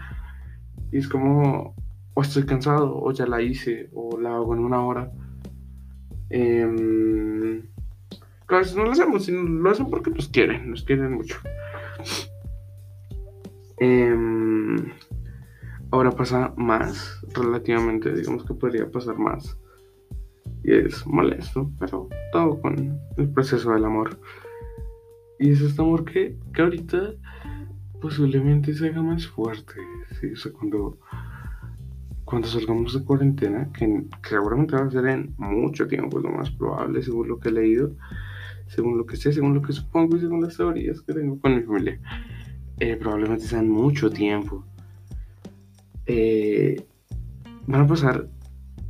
Y 0.90 0.98
es 0.98 1.08
como, 1.08 1.74
o 2.14 2.22
estoy 2.22 2.44
cansado, 2.44 2.94
o 2.94 3.10
ya 3.12 3.26
la 3.26 3.40
hice, 3.40 3.90
o 3.94 4.18
la 4.20 4.34
hago 4.34 4.54
en 4.54 4.60
una 4.60 4.84
hora. 4.84 5.10
Eh, 6.30 7.62
a 8.48 8.58
veces 8.58 8.76
no 8.76 8.84
lo 8.84 8.92
hacemos, 8.92 9.24
sino 9.24 9.42
lo 9.42 9.70
hacen 9.70 9.88
porque 9.88 10.10
nos 10.10 10.28
quieren, 10.28 10.70
nos 10.70 10.82
quieren 10.82 11.12
mucho. 11.14 11.36
Eh, 13.80 14.14
ahora 15.90 16.10
pasa 16.12 16.52
más, 16.56 17.24
relativamente, 17.34 18.12
digamos 18.12 18.44
que 18.44 18.54
podría 18.54 18.90
pasar 18.90 19.18
más. 19.18 19.56
Y 20.64 20.72
es 20.72 21.06
molesto, 21.06 21.70
pero 21.78 22.08
todo 22.32 22.60
con 22.60 22.98
el 23.16 23.28
proceso 23.30 23.72
del 23.72 23.84
amor. 23.84 24.18
Y 25.38 25.50
es 25.50 25.60
este 25.60 25.82
amor 25.82 26.04
que, 26.04 26.36
que 26.54 26.62
ahorita 26.62 27.14
posiblemente 28.02 28.74
se 28.74 28.88
haga 28.88 29.00
más 29.00 29.26
fuerte. 29.26 29.74
¿sí? 30.20 30.50
Cuando, 30.50 30.98
cuando 32.24 32.48
salgamos 32.48 32.94
de 32.94 33.04
cuarentena, 33.04 33.70
que, 33.72 34.04
seguramente 34.28 34.74
va 34.76 34.82
a 34.82 34.90
ser 34.90 35.06
en 35.06 35.34
mucho 35.38 35.86
tiempo, 35.86 36.18
es 36.18 36.24
lo 36.24 36.30
más 36.32 36.50
probable, 36.50 37.02
según 37.02 37.28
lo 37.28 37.38
que 37.38 37.48
he 37.48 37.52
leído, 37.52 37.92
según 38.66 38.98
lo 38.98 39.06
que 39.06 39.16
sé, 39.16 39.32
según 39.32 39.54
lo 39.54 39.62
que 39.62 39.72
supongo 39.72 40.16
y 40.16 40.20
según 40.20 40.42
las 40.42 40.56
teorías 40.56 41.00
que 41.02 41.12
tengo 41.12 41.40
con 41.40 41.54
mi 41.54 41.62
familia. 41.62 42.00
Eh, 42.78 42.96
probablemente 42.96 43.44
sea 43.44 43.60
en 43.60 43.70
mucho 43.70 44.10
tiempo. 44.10 44.64
Eh, 46.06 46.84
van 47.66 47.82
a 47.82 47.86
pasar. 47.86 48.28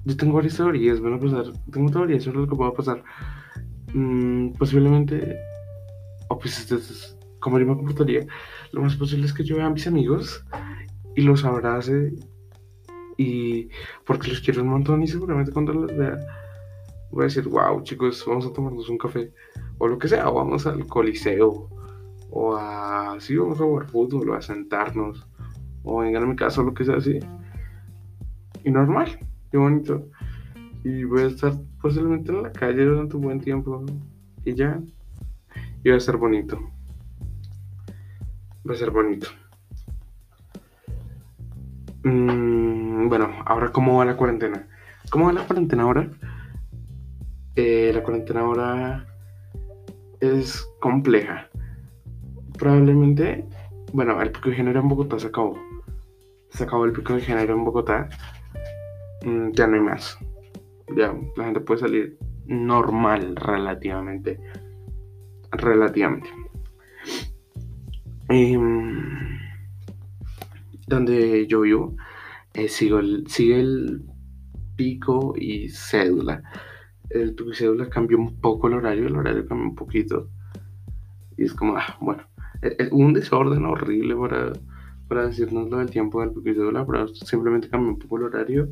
Yo 0.04 0.16
tengo 0.16 0.34
varias 0.34 0.56
teorías, 0.56 1.00
van 1.00 1.14
a 1.14 1.18
pasar. 1.18 1.44
Tengo 1.70 1.90
teorías 1.90 2.24
sobre 2.24 2.38
lo 2.38 2.48
que 2.48 2.56
pueda 2.56 2.72
pasar. 2.72 3.02
Mm, 3.94 4.52
posiblemente. 4.52 5.36
O 6.28 6.38
pues, 6.38 7.16
como 7.40 7.58
yo 7.58 7.66
me 7.66 7.76
comportaría, 7.76 8.26
lo 8.72 8.82
más 8.82 8.96
posible 8.96 9.26
es 9.26 9.32
que 9.32 9.44
yo 9.44 9.56
vea 9.56 9.66
a 9.66 9.70
mis 9.70 9.86
amigos 9.86 10.44
y 11.14 11.22
los 11.22 11.44
abrace. 11.44 12.12
Y 13.18 13.68
porque 14.06 14.28
los 14.28 14.40
quiero 14.40 14.62
un 14.62 14.68
montón 14.68 15.02
y 15.02 15.06
seguramente 15.06 15.52
cuando 15.52 15.72
los 15.74 15.96
vea 15.96 16.18
voy 17.10 17.22
a 17.22 17.24
decir, 17.24 17.46
wow 17.46 17.82
chicos, 17.82 18.24
vamos 18.26 18.46
a 18.46 18.52
tomarnos 18.52 18.88
un 18.88 18.98
café. 18.98 19.32
O 19.78 19.86
lo 19.86 19.98
que 19.98 20.08
sea, 20.08 20.28
o 20.30 20.34
vamos 20.34 20.66
al 20.66 20.86
coliseo. 20.86 21.68
O 22.30 22.56
a... 22.56 23.16
Sí, 23.20 23.36
vamos 23.36 23.60
a 23.60 23.64
jugar 23.64 23.86
fútbol, 23.86 24.30
o 24.30 24.34
a 24.34 24.40
sentarnos 24.40 25.26
o 25.84 26.00
vengan 26.00 26.22
a 26.22 26.26
mi 26.26 26.36
casa 26.36 26.60
o 26.60 26.64
lo 26.64 26.74
que 26.74 26.84
sea 26.84 26.96
así. 26.96 27.18
Y 28.64 28.70
normal, 28.70 29.18
qué 29.52 29.58
bonito. 29.58 30.08
Y 30.82 31.04
voy 31.04 31.22
a 31.22 31.26
estar 31.26 31.52
posiblemente 31.80 32.32
en 32.32 32.42
la 32.42 32.52
calle 32.52 32.84
durante 32.84 33.16
un 33.16 33.22
buen 33.22 33.40
tiempo. 33.40 33.84
Y 34.44 34.54
ya. 34.54 34.80
Y 35.84 35.90
va 35.90 35.96
a 35.96 36.00
ser 36.00 36.16
bonito. 36.16 36.58
Va 38.68 38.72
a 38.72 38.76
ser 38.76 38.90
bonito. 38.90 39.28
Mm, 42.02 43.08
bueno, 43.08 43.30
ahora 43.44 43.70
cómo 43.70 43.98
va 43.98 44.06
la 44.06 44.16
cuarentena. 44.16 44.66
¿Cómo 45.10 45.26
va 45.26 45.32
la 45.34 45.46
cuarentena 45.46 45.82
ahora? 45.82 46.10
Eh, 47.54 47.92
la 47.94 48.02
cuarentena 48.02 48.40
ahora 48.40 49.06
es 50.20 50.66
compleja. 50.80 51.48
Probablemente, 52.58 53.44
bueno, 53.92 54.20
el 54.22 54.32
pico 54.32 54.48
de 54.48 54.56
género 54.56 54.80
en 54.80 54.88
Bogotá 54.88 55.18
se 55.18 55.26
acabó 55.26 55.58
se 56.52 56.64
acabó 56.64 56.84
el 56.84 56.92
pico 56.92 57.14
de 57.14 57.22
género 57.22 57.54
en 57.54 57.64
Bogotá, 57.64 58.08
ya 59.52 59.66
no 59.66 59.74
hay 59.74 59.80
más. 59.80 60.18
Ya 60.96 61.14
la 61.36 61.44
gente 61.44 61.60
puede 61.60 61.80
salir 61.80 62.18
normal 62.46 63.36
relativamente. 63.36 64.38
Relativamente. 65.52 66.28
Em, 68.28 69.38
donde 70.86 71.46
yo 71.46 71.60
vivo, 71.60 71.96
eh, 72.54 72.68
sigo 72.68 73.00
sigue 73.26 73.60
el 73.60 74.02
pico 74.76 75.34
y 75.36 75.68
cédula. 75.68 76.42
El 77.10 77.34
pico 77.34 77.50
y 77.50 77.54
cédula 77.54 77.88
cambió 77.88 78.18
un 78.18 78.40
poco 78.40 78.68
el 78.68 78.74
horario, 78.74 79.06
el 79.06 79.16
horario 79.16 79.46
cambió 79.46 79.68
un 79.68 79.74
poquito. 79.74 80.28
Y 81.36 81.44
es 81.44 81.54
como, 81.54 81.76
ah, 81.76 81.96
bueno, 82.00 82.22
un 82.90 83.12
desorden 83.12 83.64
horrible 83.64 84.16
para 84.16 84.52
para 85.12 85.26
decirnos 85.26 85.68
lo 85.68 85.76
del 85.76 85.90
tiempo 85.90 86.20
del 86.20 86.30
pico 86.30 86.54
cédula, 86.54 86.86
pero 86.86 87.06
simplemente 87.08 87.68
cambió 87.68 87.90
un 87.90 87.98
poco 87.98 88.16
el 88.16 88.22
horario. 88.24 88.70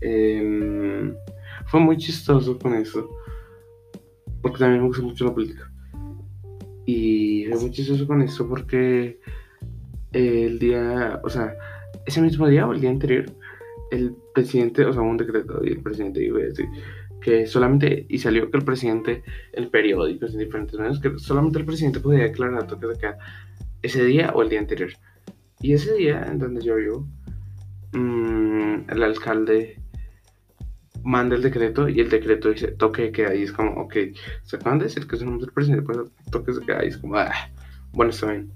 Em, 0.00 1.14
fue 1.66 1.80
muy 1.80 1.96
chistoso 1.96 2.58
con 2.58 2.74
eso, 2.74 3.08
porque 4.42 4.58
también 4.58 4.82
me 4.82 4.88
gusta 4.88 5.02
mucho 5.02 5.24
la 5.24 5.34
política. 5.34 5.70
Y 6.86 7.46
fue 7.50 7.60
muy 7.60 7.70
chistoso 7.70 8.06
con 8.06 8.22
eso 8.22 8.48
porque 8.48 9.20
el 10.12 10.58
día, 10.58 11.20
o 11.22 11.28
sea, 11.28 11.54
ese 12.06 12.20
mismo 12.22 12.48
día 12.48 12.66
o 12.66 12.72
el 12.72 12.80
día 12.80 12.90
anterior, 12.90 13.26
el 13.90 14.14
presidente, 14.34 14.84
o 14.84 14.92
sea, 14.92 15.02
un 15.02 15.16
decreto 15.16 15.60
y 15.64 15.68
el 15.68 15.82
presidente 15.82 16.24
iba 16.24 16.38
a 16.38 16.44
decir 16.44 16.66
que 17.20 17.46
solamente, 17.46 18.06
y 18.08 18.18
salió 18.18 18.50
que 18.50 18.58
el 18.58 18.64
presidente, 18.64 19.22
en 19.52 19.70
periódicos, 19.70 20.32
en 20.32 20.40
diferentes 20.40 20.78
medios, 20.78 21.00
que 21.00 21.18
solamente 21.18 21.58
el 21.58 21.64
presidente 21.64 22.00
podía 22.00 22.24
declarar 22.24 22.66
toque 22.66 22.86
de 22.86 22.96
queda 22.96 23.18
ese 23.82 24.04
día 24.04 24.32
o 24.34 24.42
el 24.42 24.48
día 24.48 24.60
anterior. 24.60 24.90
Y 25.60 25.72
ese 25.72 25.94
día 25.94 26.24
en 26.30 26.38
donde 26.38 26.62
yo 26.62 26.76
vivo, 26.76 27.06
mm, 27.92 28.90
el 28.90 29.02
alcalde 29.02 29.80
manda 31.04 31.36
el 31.36 31.42
decreto 31.42 31.88
y 31.88 32.00
el 32.00 32.08
decreto 32.08 32.50
dice 32.50 32.68
toque 32.68 33.02
de 33.02 33.12
queda 33.12 33.34
y 33.34 33.42
es 33.42 33.52
como, 33.52 33.72
ok, 33.82 33.94
se 34.42 34.56
acaban 34.56 34.78
de 34.78 34.86
decir 34.86 35.06
que 35.06 35.16
es 35.16 35.22
un 35.22 35.38
del 35.38 35.52
presidente, 35.52 35.84
pues 35.84 35.98
toque 36.30 36.52
de 36.52 36.60
queda 36.60 36.84
y 36.84 36.88
es 36.88 36.98
como, 36.98 37.16
ah, 37.16 37.32
bueno, 37.92 38.10
está 38.10 38.30
bien. 38.30 38.50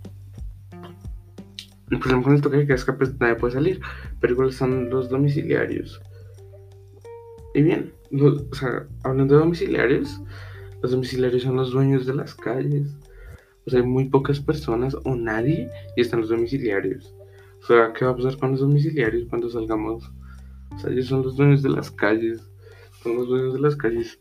El 1.91 1.99
problema 1.99 2.23
con 2.23 2.35
el 2.35 2.41
toque 2.41 2.59
de 2.59 2.67
queda 2.67 2.77
es 2.77 2.85
que 2.85 2.93
pues, 2.93 3.19
nadie 3.21 3.35
puede 3.37 3.55
salir, 3.55 3.81
pero 4.21 4.33
igual 4.33 4.49
están 4.49 4.91
los 4.91 5.09
domiciliarios. 5.09 6.01
Y 7.55 7.63
bien, 7.63 7.93
o 8.21 8.55
sea, 8.55 8.87
hablando 9.05 9.35
de 9.35 9.41
domiciliarios, 9.41 10.21
los 10.83 10.91
domiciliarios 10.91 11.43
son 11.43 11.57
los 11.57 11.71
dueños 11.71 12.07
de 12.07 12.15
las 12.15 12.35
calles. 12.35 12.97
O 13.67 13.71
sea, 13.71 13.81
hay 13.81 13.87
muy 13.87 14.07
pocas 14.07 14.41
personas 14.41 14.97
o 15.05 15.15
nadie 15.15 15.71
y 15.97 16.01
están 16.01 16.21
los 16.21 16.31
domiciliarios. 16.31 17.15
O 17.63 17.67
sea, 17.67 17.93
¿qué 17.93 18.05
va 18.05 18.13
a 18.13 18.17
pasar 18.17 18.37
con 18.39 18.53
los 18.53 18.61
domiciliarios 18.61 19.29
cuando 19.29 19.49
salgamos? 19.49 20.11
O 20.75 20.79
sea, 20.79 20.91
ellos 20.91 21.07
son 21.07 21.23
los 21.23 21.37
dueños 21.37 21.63
de 21.63 21.71
las 21.71 21.91
calles. 21.91 22.43
Son 23.03 23.17
los 23.17 23.29
dueños 23.29 23.55
de 23.55 23.61
las 23.61 23.77
calles. 23.77 24.21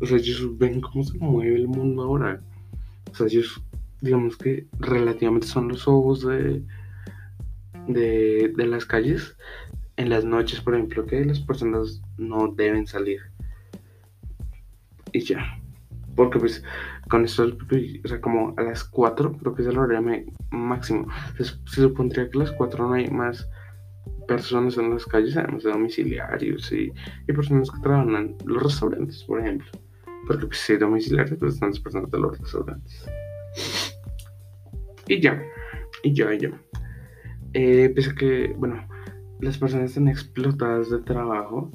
O 0.00 0.06
sea, 0.06 0.16
ellos 0.16 0.58
ven 0.58 0.80
cómo 0.80 1.04
se 1.04 1.18
mueve 1.18 1.56
el 1.56 1.68
mundo 1.68 2.02
ahora. 2.02 2.40
O 3.10 3.14
sea, 3.14 3.26
ellos, 3.26 3.62
digamos 4.00 4.36
que 4.36 4.66
relativamente 4.78 5.46
son 5.46 5.68
los 5.68 5.86
ojos 5.86 6.26
de, 6.26 6.62
de, 7.88 8.52
de 8.56 8.66
las 8.66 8.84
calles. 8.84 9.36
En 9.96 10.08
las 10.08 10.24
noches, 10.24 10.60
por 10.60 10.74
ejemplo, 10.74 11.06
que 11.06 11.24
las 11.24 11.40
personas 11.40 12.02
no 12.18 12.48
deben 12.48 12.86
salir. 12.86 13.20
Y 15.12 15.20
ya. 15.20 15.58
Porque 16.16 16.38
pues 16.38 16.62
con 17.08 17.24
esto, 17.24 17.44
o 17.44 18.08
sea, 18.08 18.20
como 18.20 18.54
a 18.56 18.62
las 18.62 18.84
4, 18.84 19.36
creo 19.38 19.54
que 19.54 19.62
es 19.62 19.68
el 19.68 19.78
horario 19.78 20.24
máximo. 20.50 21.06
Se, 21.36 21.44
se, 21.44 21.82
supondría 21.82 22.28
que 22.28 22.38
a 22.38 22.42
las 22.42 22.52
4 22.52 22.88
no 22.88 22.94
hay 22.94 23.08
más 23.08 23.48
personas 24.26 24.76
en 24.78 24.90
las 24.90 25.04
calles, 25.06 25.36
además 25.36 25.62
de 25.62 25.70
domiciliarios 25.70 26.72
y, 26.72 26.92
y 27.28 27.32
personas 27.32 27.70
que 27.70 27.80
trabajan 27.80 28.14
en 28.14 28.36
los 28.44 28.62
restaurantes, 28.62 29.24
por 29.24 29.40
ejemplo. 29.40 29.66
Porque 30.26 30.46
pues, 30.46 30.58
si 30.58 30.76
domiciliarios, 30.76 31.38
pues 31.38 31.54
están 31.54 31.70
las 31.70 31.80
personas 31.80 32.10
de 32.10 32.18
los 32.18 32.38
restaurantes. 32.38 33.06
Y 35.06 35.20
ya, 35.20 35.42
y 36.02 36.14
ya, 36.14 36.34
y 36.34 36.38
ya. 36.38 36.50
Eh, 37.52 37.92
pese 37.94 38.10
a 38.10 38.14
que, 38.14 38.54
bueno, 38.56 38.86
las 39.40 39.58
personas 39.58 39.90
están 39.90 40.08
explotadas 40.08 40.90
de 40.90 40.98
trabajo, 41.00 41.70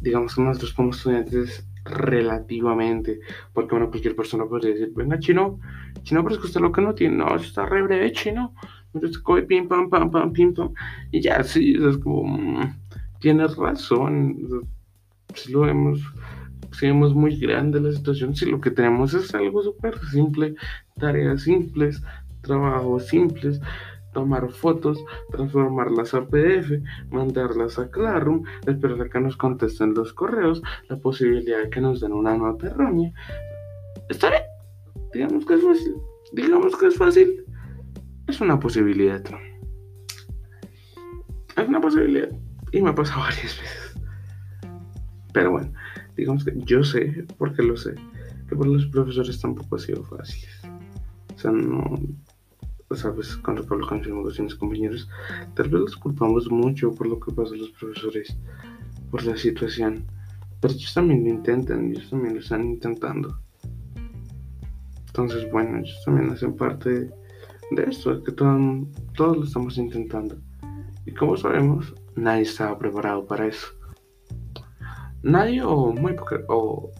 digamos 0.00 0.34
que 0.34 0.42
nosotros 0.42 0.72
como 0.74 0.90
estudiantes 0.90 1.66
relativamente, 1.84 3.20
porque 3.52 3.70
bueno, 3.70 3.90
cualquier 3.90 4.14
persona 4.14 4.44
podría 4.44 4.74
decir, 4.74 4.92
venga 4.94 5.18
chino, 5.18 5.58
chino, 6.02 6.22
pero 6.22 6.34
es 6.34 6.40
que 6.40 6.46
usted 6.46 6.60
lo 6.60 6.72
que 6.72 6.82
no 6.82 6.94
tiene, 6.94 7.16
no, 7.16 7.34
está 7.36 7.66
re 7.66 7.82
breve 7.82 8.12
chino, 8.12 8.54
entonces 8.94 9.18
coge 9.18 9.42
pim 9.42 9.68
pam 9.68 9.88
pam 9.88 10.10
pam 10.10 10.32
pim 10.32 10.54
pam, 10.54 10.72
y 11.10 11.20
ya, 11.20 11.42
sí, 11.42 11.76
es 11.80 11.98
como, 11.98 12.24
mm, 12.24 12.74
tienes 13.20 13.56
razón, 13.56 14.66
si 15.34 15.52
lo 15.52 15.60
vemos, 15.60 16.00
si 16.72 16.86
vemos 16.86 17.14
muy 17.14 17.36
grande 17.38 17.80
la 17.80 17.92
situación, 17.92 18.34
si 18.34 18.46
lo 18.46 18.60
que 18.60 18.70
tenemos 18.70 19.14
es 19.14 19.34
algo 19.34 19.62
súper 19.62 19.98
simple, 20.10 20.54
tareas 20.98 21.42
simples, 21.42 22.02
trabajos 22.42 23.06
simples, 23.06 23.60
tomar 24.12 24.50
fotos, 24.50 24.98
transformarlas 25.30 26.14
a 26.14 26.26
PDF, 26.26 26.82
mandarlas 27.10 27.78
a 27.78 27.90
Classroom, 27.90 28.44
esperar 28.66 29.02
a 29.02 29.08
que 29.08 29.20
nos 29.20 29.36
contesten 29.36 29.94
los 29.94 30.12
correos, 30.12 30.62
la 30.88 30.96
posibilidad 30.96 31.62
de 31.62 31.70
que 31.70 31.80
nos 31.80 32.00
den 32.00 32.12
una 32.12 32.36
nota 32.36 32.68
errónea. 32.68 33.12
Está 34.08 34.30
bien, 34.30 34.42
digamos 35.12 35.46
que 35.46 35.54
es 35.54 35.62
fácil, 35.62 35.94
digamos 36.32 36.76
que 36.76 36.86
es 36.86 36.96
fácil, 36.96 37.44
es 38.30 38.40
una 38.40 38.58
posibilidad. 38.58 39.22
Es 41.56 41.68
una 41.68 41.80
posibilidad 41.80 42.30
y 42.72 42.80
me 42.80 42.90
ha 42.90 42.94
pasado 42.94 43.20
varias 43.28 43.60
veces. 43.60 43.94
Pero 45.32 45.50
bueno, 45.52 45.72
digamos 46.16 46.44
que 46.44 46.52
yo 46.64 46.82
sé, 46.82 47.26
porque 47.38 47.62
lo 47.62 47.76
sé, 47.76 47.94
que 48.48 48.56
por 48.56 48.66
los 48.66 48.86
profesores 48.86 49.40
tampoco 49.40 49.76
ha 49.76 49.78
sido 49.78 50.02
fácil. 50.04 50.48
O 51.34 51.38
sea, 51.38 51.52
no, 51.52 51.98
sabes, 52.92 53.36
cuando 53.36 53.64
hablo 53.70 53.86
con 53.86 54.00
mis 54.44 54.54
compañeros, 54.54 55.08
tal 55.54 55.68
vez 55.68 55.80
los 55.80 55.96
culpamos 55.96 56.50
mucho 56.50 56.92
por 56.92 57.06
lo 57.06 57.18
que 57.18 57.32
pasa 57.32 57.54
a 57.54 57.58
los 57.58 57.70
profesores, 57.70 58.36
por 59.10 59.24
la 59.24 59.36
situación. 59.36 60.04
Pero 60.60 60.74
ellos 60.74 60.92
también 60.92 61.24
lo 61.24 61.30
intentan, 61.30 61.90
ellos 61.90 62.10
también 62.10 62.34
lo 62.34 62.40
están 62.40 62.64
intentando. 62.64 63.40
Entonces, 65.06 65.50
bueno, 65.50 65.78
ellos 65.78 66.02
también 66.04 66.30
hacen 66.30 66.54
parte 66.54 67.10
de 67.70 67.84
esto, 67.84 68.22
que 68.22 68.32
todos 68.32 69.36
lo 69.36 69.44
estamos 69.44 69.78
intentando. 69.78 70.36
Y 71.06 71.12
como 71.12 71.36
sabemos, 71.36 71.94
nadie 72.16 72.42
estaba 72.42 72.78
preparado 72.78 73.26
para 73.26 73.46
eso. 73.46 73.68
Nadie 75.22 75.62
o 75.62 75.92
muy 75.92 76.14
poca, 76.14 76.40
o 76.48 76.90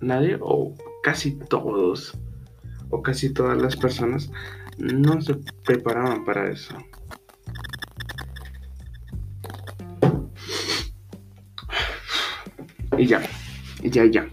nadie 0.00 0.38
o 0.40 0.74
casi 1.02 1.38
todos 1.38 2.18
o 2.90 3.02
casi 3.02 3.32
todas 3.32 3.60
las 3.60 3.76
personas 3.76 4.30
no 4.78 5.20
se 5.20 5.34
preparaban 5.64 6.24
para 6.24 6.50
eso. 6.50 6.74
Y 12.98 13.06
ya, 13.06 13.22
y 13.82 13.90
ya, 13.90 14.04
y 14.04 14.10
ya. 14.10 14.28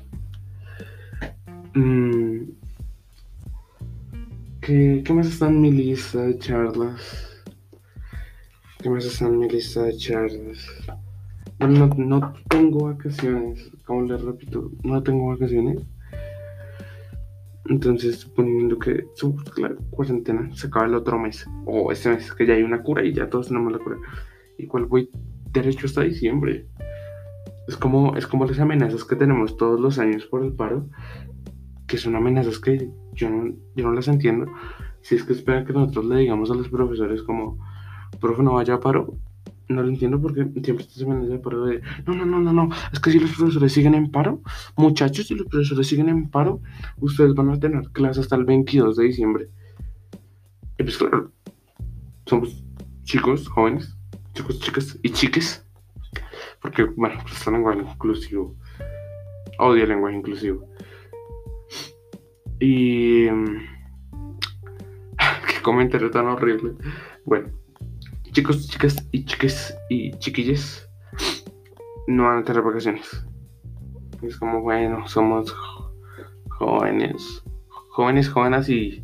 Mm, 1.73 2.49
¿qué, 4.67 5.01
¿Qué 5.05 5.13
más 5.13 5.27
está 5.27 5.47
en 5.47 5.61
mi 5.61 5.71
lista 5.71 6.23
de 6.23 6.37
charlas? 6.37 7.41
¿Qué 8.79 8.89
más 8.89 9.05
está 9.05 9.25
en 9.25 9.39
mi 9.39 9.47
lista 9.47 9.83
de 9.83 9.95
charlas? 9.95 10.67
Bueno, 11.57 11.87
no, 11.97 12.33
tengo 12.49 12.85
vacaciones, 12.85 13.71
como 13.85 14.01
les 14.03 14.21
repito, 14.21 14.69
no 14.83 15.01
tengo 15.01 15.29
vacaciones. 15.29 15.81
Entonces, 17.69 18.17
suponiendo 18.17 18.77
que 18.77 19.05
la 19.57 19.73
cuarentena 19.89 20.53
se 20.53 20.67
acaba 20.67 20.85
el 20.85 20.95
otro 20.95 21.17
mes, 21.17 21.45
o 21.65 21.91
este 21.91 22.09
mes, 22.09 22.33
que 22.33 22.45
ya 22.45 22.53
hay 22.53 22.63
una 22.63 22.83
cura 22.83 23.03
y 23.05 23.13
ya 23.13 23.29
todos 23.29 23.47
tenemos 23.47 23.71
la 23.71 23.79
cura, 23.79 23.97
igual 24.57 24.85
voy 24.85 25.09
derecho 25.51 25.87
hasta 25.87 26.01
diciembre. 26.01 26.67
Es 27.67 27.77
como, 27.77 28.15
es 28.17 28.27
como 28.27 28.45
las 28.45 28.59
amenazas 28.59 29.05
que 29.05 29.15
tenemos 29.15 29.55
todos 29.55 29.79
los 29.79 29.97
años 29.97 30.25
por 30.25 30.43
el 30.43 30.53
paro, 30.53 30.89
que 31.87 31.97
son 31.97 32.15
amenazas 32.15 32.59
que 32.59 32.89
yo 33.17 33.29
no, 33.29 33.53
yo 33.75 33.87
no 33.87 33.93
las 33.93 34.07
entiendo. 34.07 34.45
Si 35.01 35.15
es 35.15 35.23
que 35.23 35.33
esperan 35.33 35.65
que 35.65 35.73
nosotros 35.73 36.05
le 36.05 36.17
digamos 36.17 36.51
a 36.51 36.55
los 36.55 36.69
profesores 36.69 37.23
como, 37.23 37.57
profe, 38.19 38.43
no 38.43 38.53
vaya 38.53 38.75
a 38.75 38.79
paro, 38.79 39.17
no 39.69 39.81
lo 39.81 39.89
entiendo 39.89 40.21
porque 40.21 40.47
siempre 40.63 40.85
esta 40.85 40.99
semana 40.99 41.25
de 41.25 41.39
paro 41.39 41.65
de 41.65 41.81
no, 42.05 42.13
no, 42.13 42.25
no, 42.25 42.39
no, 42.39 42.53
no, 42.53 42.69
es 42.91 42.99
que 42.99 43.11
si 43.11 43.19
los 43.19 43.31
profesores 43.35 43.73
siguen 43.73 43.95
en 43.95 44.11
paro, 44.11 44.41
muchachos, 44.75 45.27
si 45.27 45.35
los 45.35 45.47
profesores 45.47 45.87
siguen 45.87 46.09
en 46.09 46.29
paro, 46.29 46.61
ustedes 46.99 47.33
van 47.33 47.49
a 47.49 47.59
tener 47.59 47.89
clase 47.91 48.21
hasta 48.21 48.35
el 48.35 48.45
22 48.45 48.95
de 48.95 49.03
diciembre. 49.03 49.49
Y 50.79 50.83
pues 50.83 50.97
claro, 50.97 51.31
somos 52.25 52.63
chicos, 53.03 53.47
jóvenes, 53.47 53.97
chicos, 54.33 54.59
chicas 54.59 54.99
y 55.03 55.09
chiques, 55.09 55.65
porque 56.61 56.83
bueno, 56.83 57.15
pues 57.23 57.41
es 57.41 57.47
lenguaje 57.47 57.81
inclusivo, 57.81 58.55
odio 59.59 59.83
el 59.83 59.89
lenguaje 59.89 60.17
inclusivo. 60.17 60.65
Y... 62.59 63.25
qué 65.17 65.61
comentario 65.63 66.11
tan 66.11 66.27
horrible. 66.27 66.73
Bueno 67.25 67.49
chicos, 68.37 68.67
chicas 68.67 69.07
y 69.11 69.25
chiques 69.25 69.75
y 69.89 70.11
chiquilles 70.19 70.87
no 72.05 72.25
van 72.25 72.37
a 72.37 72.43
tener 72.43 72.61
vacaciones. 72.61 73.25
Es 74.21 74.37
como, 74.37 74.61
bueno, 74.61 75.07
somos 75.07 75.51
jóvenes, 76.49 77.43
jóvenes, 77.89 78.29
jóvenes 78.29 78.69
y, 78.69 79.03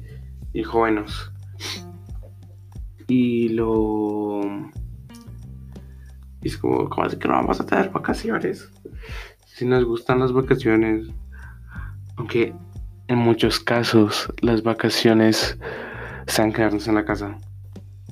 y 0.54 0.62
jóvenes. 0.62 1.32
Y 3.08 3.50
lo... 3.50 4.42
es 6.44 6.56
como, 6.58 6.88
¿cómo 6.88 7.08
así 7.08 7.18
que 7.18 7.28
no 7.28 7.34
vamos 7.34 7.60
a 7.60 7.66
tener 7.66 7.90
vacaciones? 7.90 8.70
Si 9.48 9.66
nos 9.66 9.84
gustan 9.84 10.20
las 10.20 10.32
vacaciones, 10.32 11.08
aunque 12.18 12.54
en 13.14 13.20
muchos 13.20 13.60
casos 13.60 14.32
las 14.42 14.64
vacaciones 14.64 15.58
sean 16.28 16.52
quedarnos 16.52 16.88
en 16.88 16.96
la 16.96 17.06
casa. 17.06 17.38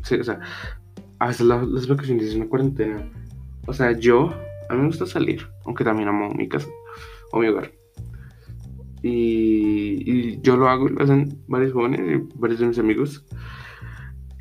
Sí, 0.03 0.15
o 0.15 0.23
sea, 0.23 0.39
hacer 1.19 1.45
las 1.45 1.87
vacaciones 1.87 2.31
en 2.31 2.41
una 2.41 2.49
cuarentena. 2.49 3.11
O 3.67 3.73
sea, 3.73 3.91
yo, 3.91 4.33
a 4.69 4.73
mí 4.73 4.81
me 4.81 4.87
gusta 4.87 5.05
salir, 5.05 5.47
aunque 5.65 5.83
también 5.83 6.09
amo 6.09 6.29
mi 6.29 6.47
casa 6.47 6.67
o 7.31 7.39
mi 7.39 7.47
hogar. 7.47 7.71
Y, 9.03 10.39
yo 10.41 10.55
lo 10.55 10.69
hago, 10.69 10.87
lo 10.87 11.03
hacen 11.03 11.41
varios 11.47 11.73
jóvenes 11.73 12.01
y 12.01 12.39
varios 12.39 12.59
de 12.59 12.67
mis 12.67 12.77
amigos 12.77 13.25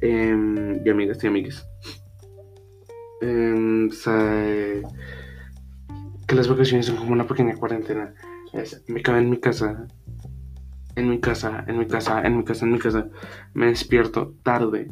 em, 0.03 0.81
y 0.85 0.90
amigas 0.90 1.25
y 1.25 1.27
amigas. 1.27 1.66
Em, 3.23 3.88
o 3.88 3.92
sea, 3.92 4.83
que 6.27 6.35
las 6.35 6.49
vacaciones 6.49 6.87
son 6.87 6.96
como 6.96 7.12
una 7.12 7.27
pequeña 7.27 7.57
cuarentena. 7.57 8.14
me 8.88 9.03
cabe 9.03 9.20
en 9.20 9.31
mi 9.31 9.38
casa, 9.38 9.87
en 11.00 11.10
mi 11.10 11.20
casa, 11.20 11.64
en 11.66 11.78
mi 11.78 11.86
casa, 11.86 12.22
en 12.24 12.36
mi 12.36 12.44
casa, 12.44 12.64
en 12.64 12.72
mi 12.72 12.78
casa. 12.78 13.08
Me 13.54 13.66
despierto 13.66 14.34
tarde 14.42 14.88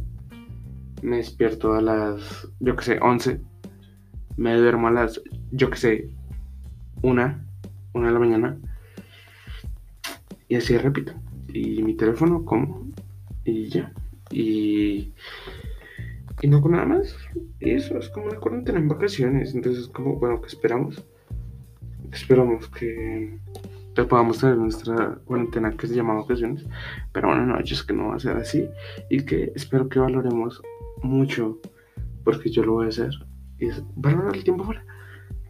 me 1.03 1.19
despierto 1.19 1.75
a 1.75 1.81
las, 1.81 2.49
yo 2.61 2.77
que 2.77 2.85
sé, 2.85 2.99
11. 3.01 3.41
Me 4.37 4.57
duermo 4.57 4.89
a 4.89 4.93
las, 4.93 5.21
yo 5.51 5.71
que 5.71 5.77
sé, 5.77 6.11
una, 7.03 7.45
una 7.93 8.09
de 8.09 8.13
la 8.13 8.19
mañana. 8.19 8.59
Y 10.49 10.57
así 10.57 10.77
repito. 10.77 11.13
Y 11.53 11.83
mi 11.83 11.95
teléfono, 11.95 12.45
como. 12.45 12.89
Y 13.45 13.69
ya. 13.69 13.93
Y. 14.31 15.13
Y 16.41 16.49
no 16.49 16.61
con 16.61 16.73
nada 16.73 16.87
más. 16.87 17.17
Y 17.61 17.71
eso 17.71 17.99
es 17.99 18.09
como 18.11 18.27
una 18.27 18.39
cuarentena 18.39 18.79
en 18.79 18.89
vacaciones. 18.89 19.55
Entonces, 19.55 19.89
como, 19.89 20.17
bueno, 20.17 20.41
que 20.41 20.49
esperamos. 20.49 21.05
Esperamos 22.13 22.69
que, 22.69 23.39
que 23.99 24.05
podamos 24.05 24.39
tener 24.39 24.57
nuestra 24.57 25.17
cuarentena 25.25 25.73
que 25.73 25.89
se 25.89 25.97
llama 25.97 26.15
vacaciones. 26.15 26.65
Pero 27.13 27.29
bueno, 27.29 27.45
no, 27.47 27.61
yo 27.61 27.75
sé 27.75 27.85
que 27.85 27.93
no 27.93 28.11
va 28.11 28.15
a 28.15 28.21
ser 28.21 28.37
así. 28.37 28.69
Y 29.11 29.25
que 29.25 29.51
espero 29.57 29.89
que 29.89 29.99
valoremos 29.99 30.63
mucho, 31.03 31.59
porque 32.23 32.49
yo 32.49 32.63
lo 32.63 32.75
voy 32.75 32.87
a 32.87 32.91
hacer, 32.91 33.11
y 33.59 33.67
es 33.67 33.83
valorar 33.97 34.37
el 34.37 34.45
tiempo 34.45 34.63
fuera. 34.63 34.85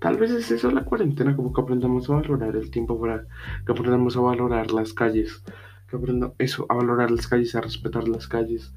Tal 0.00 0.16
vez 0.16 0.30
es 0.30 0.50
eso 0.50 0.70
la 0.70 0.86
cuarentena, 0.86 1.36
como 1.36 1.52
que 1.52 1.60
aprendamos 1.60 2.08
a 2.08 2.14
valorar 2.14 2.56
el 2.56 2.70
tiempo 2.70 2.98
fuera, 2.98 3.26
que 3.66 3.72
aprendamos 3.72 4.16
a 4.16 4.20
valorar 4.20 4.70
las 4.70 4.94
calles, 4.94 5.44
que 5.86 5.96
aprendamos 5.96 6.34
eso, 6.38 6.64
a 6.70 6.74
valorar 6.74 7.10
las 7.10 7.26
calles, 7.26 7.54
a 7.54 7.60
respetar 7.60 8.08
las 8.08 8.28
calles, 8.28 8.72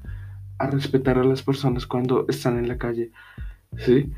a 0.58 0.66
respetar 0.66 1.16
a 1.16 1.24
las 1.24 1.42
personas 1.42 1.86
cuando 1.86 2.26
están 2.28 2.58
en 2.58 2.68
la 2.68 2.76
calle, 2.76 3.10
¿sí? 3.78 4.12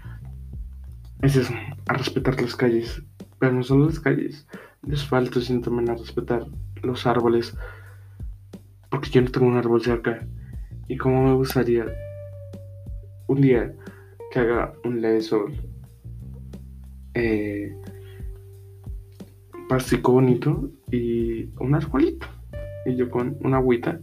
Es 1.22 1.36
eso, 1.36 1.54
a 1.86 1.92
respetar 1.92 2.42
las 2.42 2.56
calles, 2.56 3.04
pero 3.38 3.52
no 3.52 3.62
solo 3.62 3.86
las 3.86 4.00
calles, 4.00 4.48
les 4.86 5.04
falta 5.04 5.40
sino 5.40 5.60
también 5.60 5.90
a 5.90 5.94
respetar 5.94 6.46
los 6.82 7.06
árboles, 7.06 7.56
porque 8.90 9.10
yo 9.10 9.22
no 9.22 9.30
tengo 9.30 9.46
un 9.46 9.56
árbol 9.56 9.82
cerca, 9.82 10.26
y 10.88 10.96
como 10.96 11.24
me 11.24 11.34
gustaría 11.34 11.86
un 13.26 13.40
día 13.40 13.74
que 14.30 14.38
haga 14.40 14.72
un 14.84 15.00
leve 15.00 15.20
sol 15.20 15.54
eh, 17.14 17.74
pastico 19.68 20.12
bonito 20.12 20.70
y 20.90 21.48
un 21.58 21.74
arbolito. 21.74 22.26
Y 22.86 22.96
yo 22.96 23.10
con 23.10 23.36
una 23.40 23.58
agüita. 23.58 24.00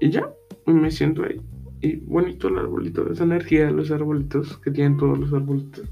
Y 0.00 0.10
ya 0.10 0.28
me 0.66 0.90
siento 0.90 1.24
ahí. 1.24 1.40
Y 1.80 1.96
bonito 1.96 2.48
el 2.48 2.58
arbolito 2.58 3.10
esa 3.10 3.24
energía 3.24 3.66
de 3.66 3.72
los 3.72 3.90
arbolitos 3.90 4.58
que 4.58 4.70
tienen 4.70 4.96
todos 4.96 5.18
los 5.18 5.32
arbolitos. 5.32 5.88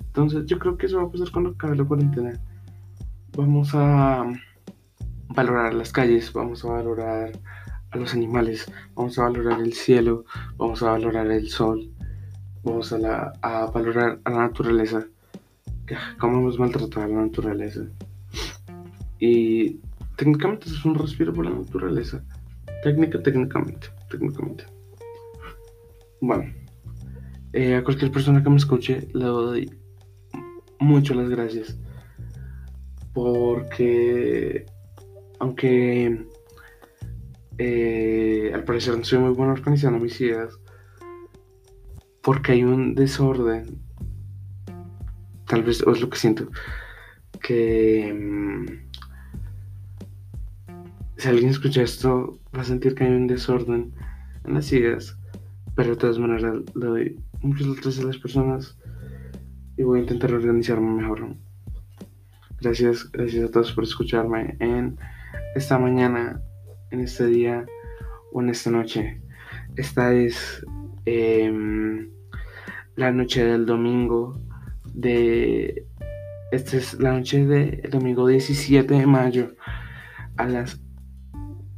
Entonces 0.00 0.46
yo 0.46 0.58
creo 0.58 0.76
que 0.76 0.86
eso 0.86 0.96
va 0.96 1.04
a 1.04 1.10
pasar 1.10 1.30
cuando 1.30 1.50
acabe 1.50 1.76
la 1.76 1.84
cuarentena 1.84 2.32
vamos 3.38 3.70
a 3.72 4.24
valorar 5.28 5.72
las 5.72 5.92
calles 5.92 6.32
vamos 6.32 6.64
a 6.64 6.72
valorar 6.72 7.30
a 7.92 7.96
los 7.96 8.12
animales, 8.12 8.70
vamos 8.96 9.16
a 9.16 9.22
valorar 9.22 9.60
el 9.60 9.72
cielo, 9.74 10.24
vamos 10.56 10.82
a 10.82 10.90
valorar 10.90 11.30
el 11.30 11.48
sol, 11.48 11.88
vamos 12.64 12.92
a, 12.92 12.98
la, 12.98 13.32
valorar 13.72 14.18
a 14.24 14.30
la 14.30 14.38
naturaleza, 14.38 15.06
cómo 16.18 16.38
hemos 16.38 16.58
maltratado 16.58 17.06
a 17.06 17.08
la 17.08 17.22
naturaleza. 17.22 17.82
Y 19.20 19.78
técnicamente 20.16 20.66
es 20.66 20.84
un 20.84 20.96
respiro 20.96 21.32
por 21.32 21.46
la 21.46 21.52
naturaleza. 21.52 22.22
Técnica, 22.82 23.22
técnicamente, 23.22 23.86
técnicamente. 24.10 24.64
Bueno, 26.20 26.52
eh, 27.52 27.76
a 27.76 27.84
cualquier 27.84 28.10
persona 28.10 28.42
que 28.42 28.50
me 28.50 28.56
escuche 28.56 29.08
le 29.14 29.24
doy 29.24 29.70
mucho 30.80 31.14
las 31.14 31.30
gracias. 31.30 31.78
Porque 33.18 34.64
aunque 35.40 36.24
eh, 37.58 38.52
al 38.54 38.62
parecer 38.62 38.96
no 38.96 39.02
soy 39.02 39.18
muy 39.18 39.30
bueno 39.30 39.54
organizando 39.54 39.98
mis 39.98 40.20
ideas 40.20 40.56
porque 42.22 42.52
hay 42.52 42.62
un 42.62 42.94
desorden. 42.94 43.82
Tal 45.48 45.64
vez 45.64 45.82
es 45.84 46.00
lo 46.00 46.08
que 46.08 46.16
siento. 46.16 46.48
Que 47.42 48.14
mm, 48.14 48.66
si 51.16 51.28
alguien 51.28 51.50
escucha 51.50 51.82
esto, 51.82 52.38
va 52.56 52.60
a 52.60 52.64
sentir 52.64 52.94
que 52.94 53.02
hay 53.02 53.10
un 53.10 53.26
desorden 53.26 53.92
en 54.44 54.54
las 54.54 54.70
ideas, 54.72 55.18
pero 55.74 55.90
de 55.90 55.96
todas 55.96 56.20
maneras 56.20 56.62
le 56.76 56.86
doy 56.86 57.20
muchas 57.42 57.66
gracias 57.66 57.98
a 57.98 58.06
las 58.06 58.18
personas 58.18 58.78
y 59.76 59.82
voy 59.82 59.98
a 59.98 60.02
intentar 60.02 60.32
organizarme 60.32 61.02
mejor. 61.02 61.47
Gracias, 62.60 63.08
gracias 63.12 63.44
a 63.44 63.50
todos 63.52 63.72
por 63.72 63.84
escucharme 63.84 64.56
en 64.58 64.98
esta 65.54 65.78
mañana, 65.78 66.42
en 66.90 67.00
este 67.00 67.26
día 67.28 67.64
o 68.32 68.42
en 68.42 68.48
esta 68.48 68.68
noche. 68.72 69.22
Esta 69.76 70.12
es 70.12 70.66
em, 71.04 72.10
la 72.96 73.12
noche 73.12 73.44
del 73.44 73.64
domingo 73.64 74.40
de... 74.92 75.86
Esta 76.50 76.78
es 76.78 76.98
la 76.98 77.12
noche 77.12 77.46
del 77.46 77.90
domingo 77.90 78.26
17 78.26 78.92
de 78.92 79.06
mayo 79.06 79.54
a 80.36 80.48
las 80.48 80.80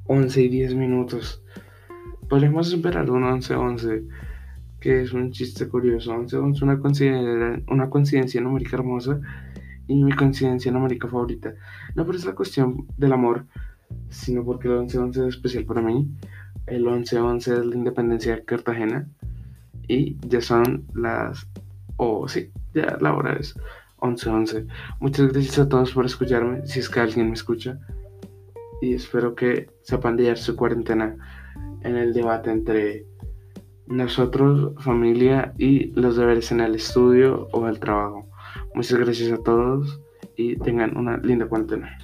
11 0.05 0.43
y 0.43 0.49
10 0.49 0.77
minutos. 0.77 1.45
Podemos 2.31 2.73
esperar 2.73 3.11
un 3.11 3.25
11-11, 3.25 4.09
que 4.81 5.03
es 5.03 5.13
un 5.13 5.31
chiste 5.31 5.69
curioso. 5.69 6.15
11-11 6.15 6.63
una 6.63 7.63
una 7.69 7.91
coincidencia 7.91 8.41
numérica 8.41 8.77
hermosa 8.77 9.21
y 9.91 10.05
mi 10.05 10.13
coincidencia 10.13 10.71
numérica 10.71 11.09
favorita. 11.09 11.53
No 11.97 12.07
por 12.07 12.25
la 12.25 12.35
cuestión 12.35 12.87
del 12.97 13.13
amor, 13.13 13.45
sino 14.09 14.45
porque 14.45 14.69
el 14.69 14.75
11-11 14.75 15.27
es 15.27 15.35
especial 15.35 15.65
para 15.65 15.83
mí. 15.83 16.09
El 16.67 16.87
11-11 16.87 17.37
es 17.37 17.67
la 17.67 17.75
independencia 17.75 18.37
de 18.37 18.45
Cartagena. 18.45 19.09
Y 19.89 20.17
ya 20.29 20.41
son 20.41 20.85
las... 20.95 21.49
Oh, 21.97 22.29
sí, 22.29 22.51
ya 22.73 22.97
la 23.01 23.15
hora 23.15 23.33
es 23.33 23.57
11-11. 23.99 24.69
Muchas 25.01 25.33
gracias 25.33 25.59
a 25.59 25.69
todos 25.69 25.91
por 25.91 26.07
escucharme, 26.07 26.65
si 26.69 26.79
es 26.79 26.89
que 26.89 27.01
alguien 27.01 27.27
me 27.27 27.35
escucha. 27.35 27.81
Y 28.81 28.95
espero 28.95 29.35
que 29.35 29.71
sepan 29.83 30.17
llevar 30.17 30.39
su 30.39 30.55
cuarentena 30.55 31.17
en 31.83 31.97
el 31.97 32.13
debate 32.13 32.53
entre 32.53 33.07
nosotros, 33.89 34.73
familia, 34.79 35.53
y 35.59 35.87
los 36.01 36.17
deberes 36.17 36.53
en 36.53 36.61
el 36.61 36.77
estudio 36.77 37.49
o 37.51 37.67
el 37.67 37.81
trabajo. 37.81 38.30
Muchas 38.75 38.99
gracias 38.99 39.33
a 39.33 39.43
todos 39.43 40.01
y 40.37 40.57
tengan 40.57 40.97
una 40.97 41.17
linda 41.19 41.47
cuarentena. 41.47 41.99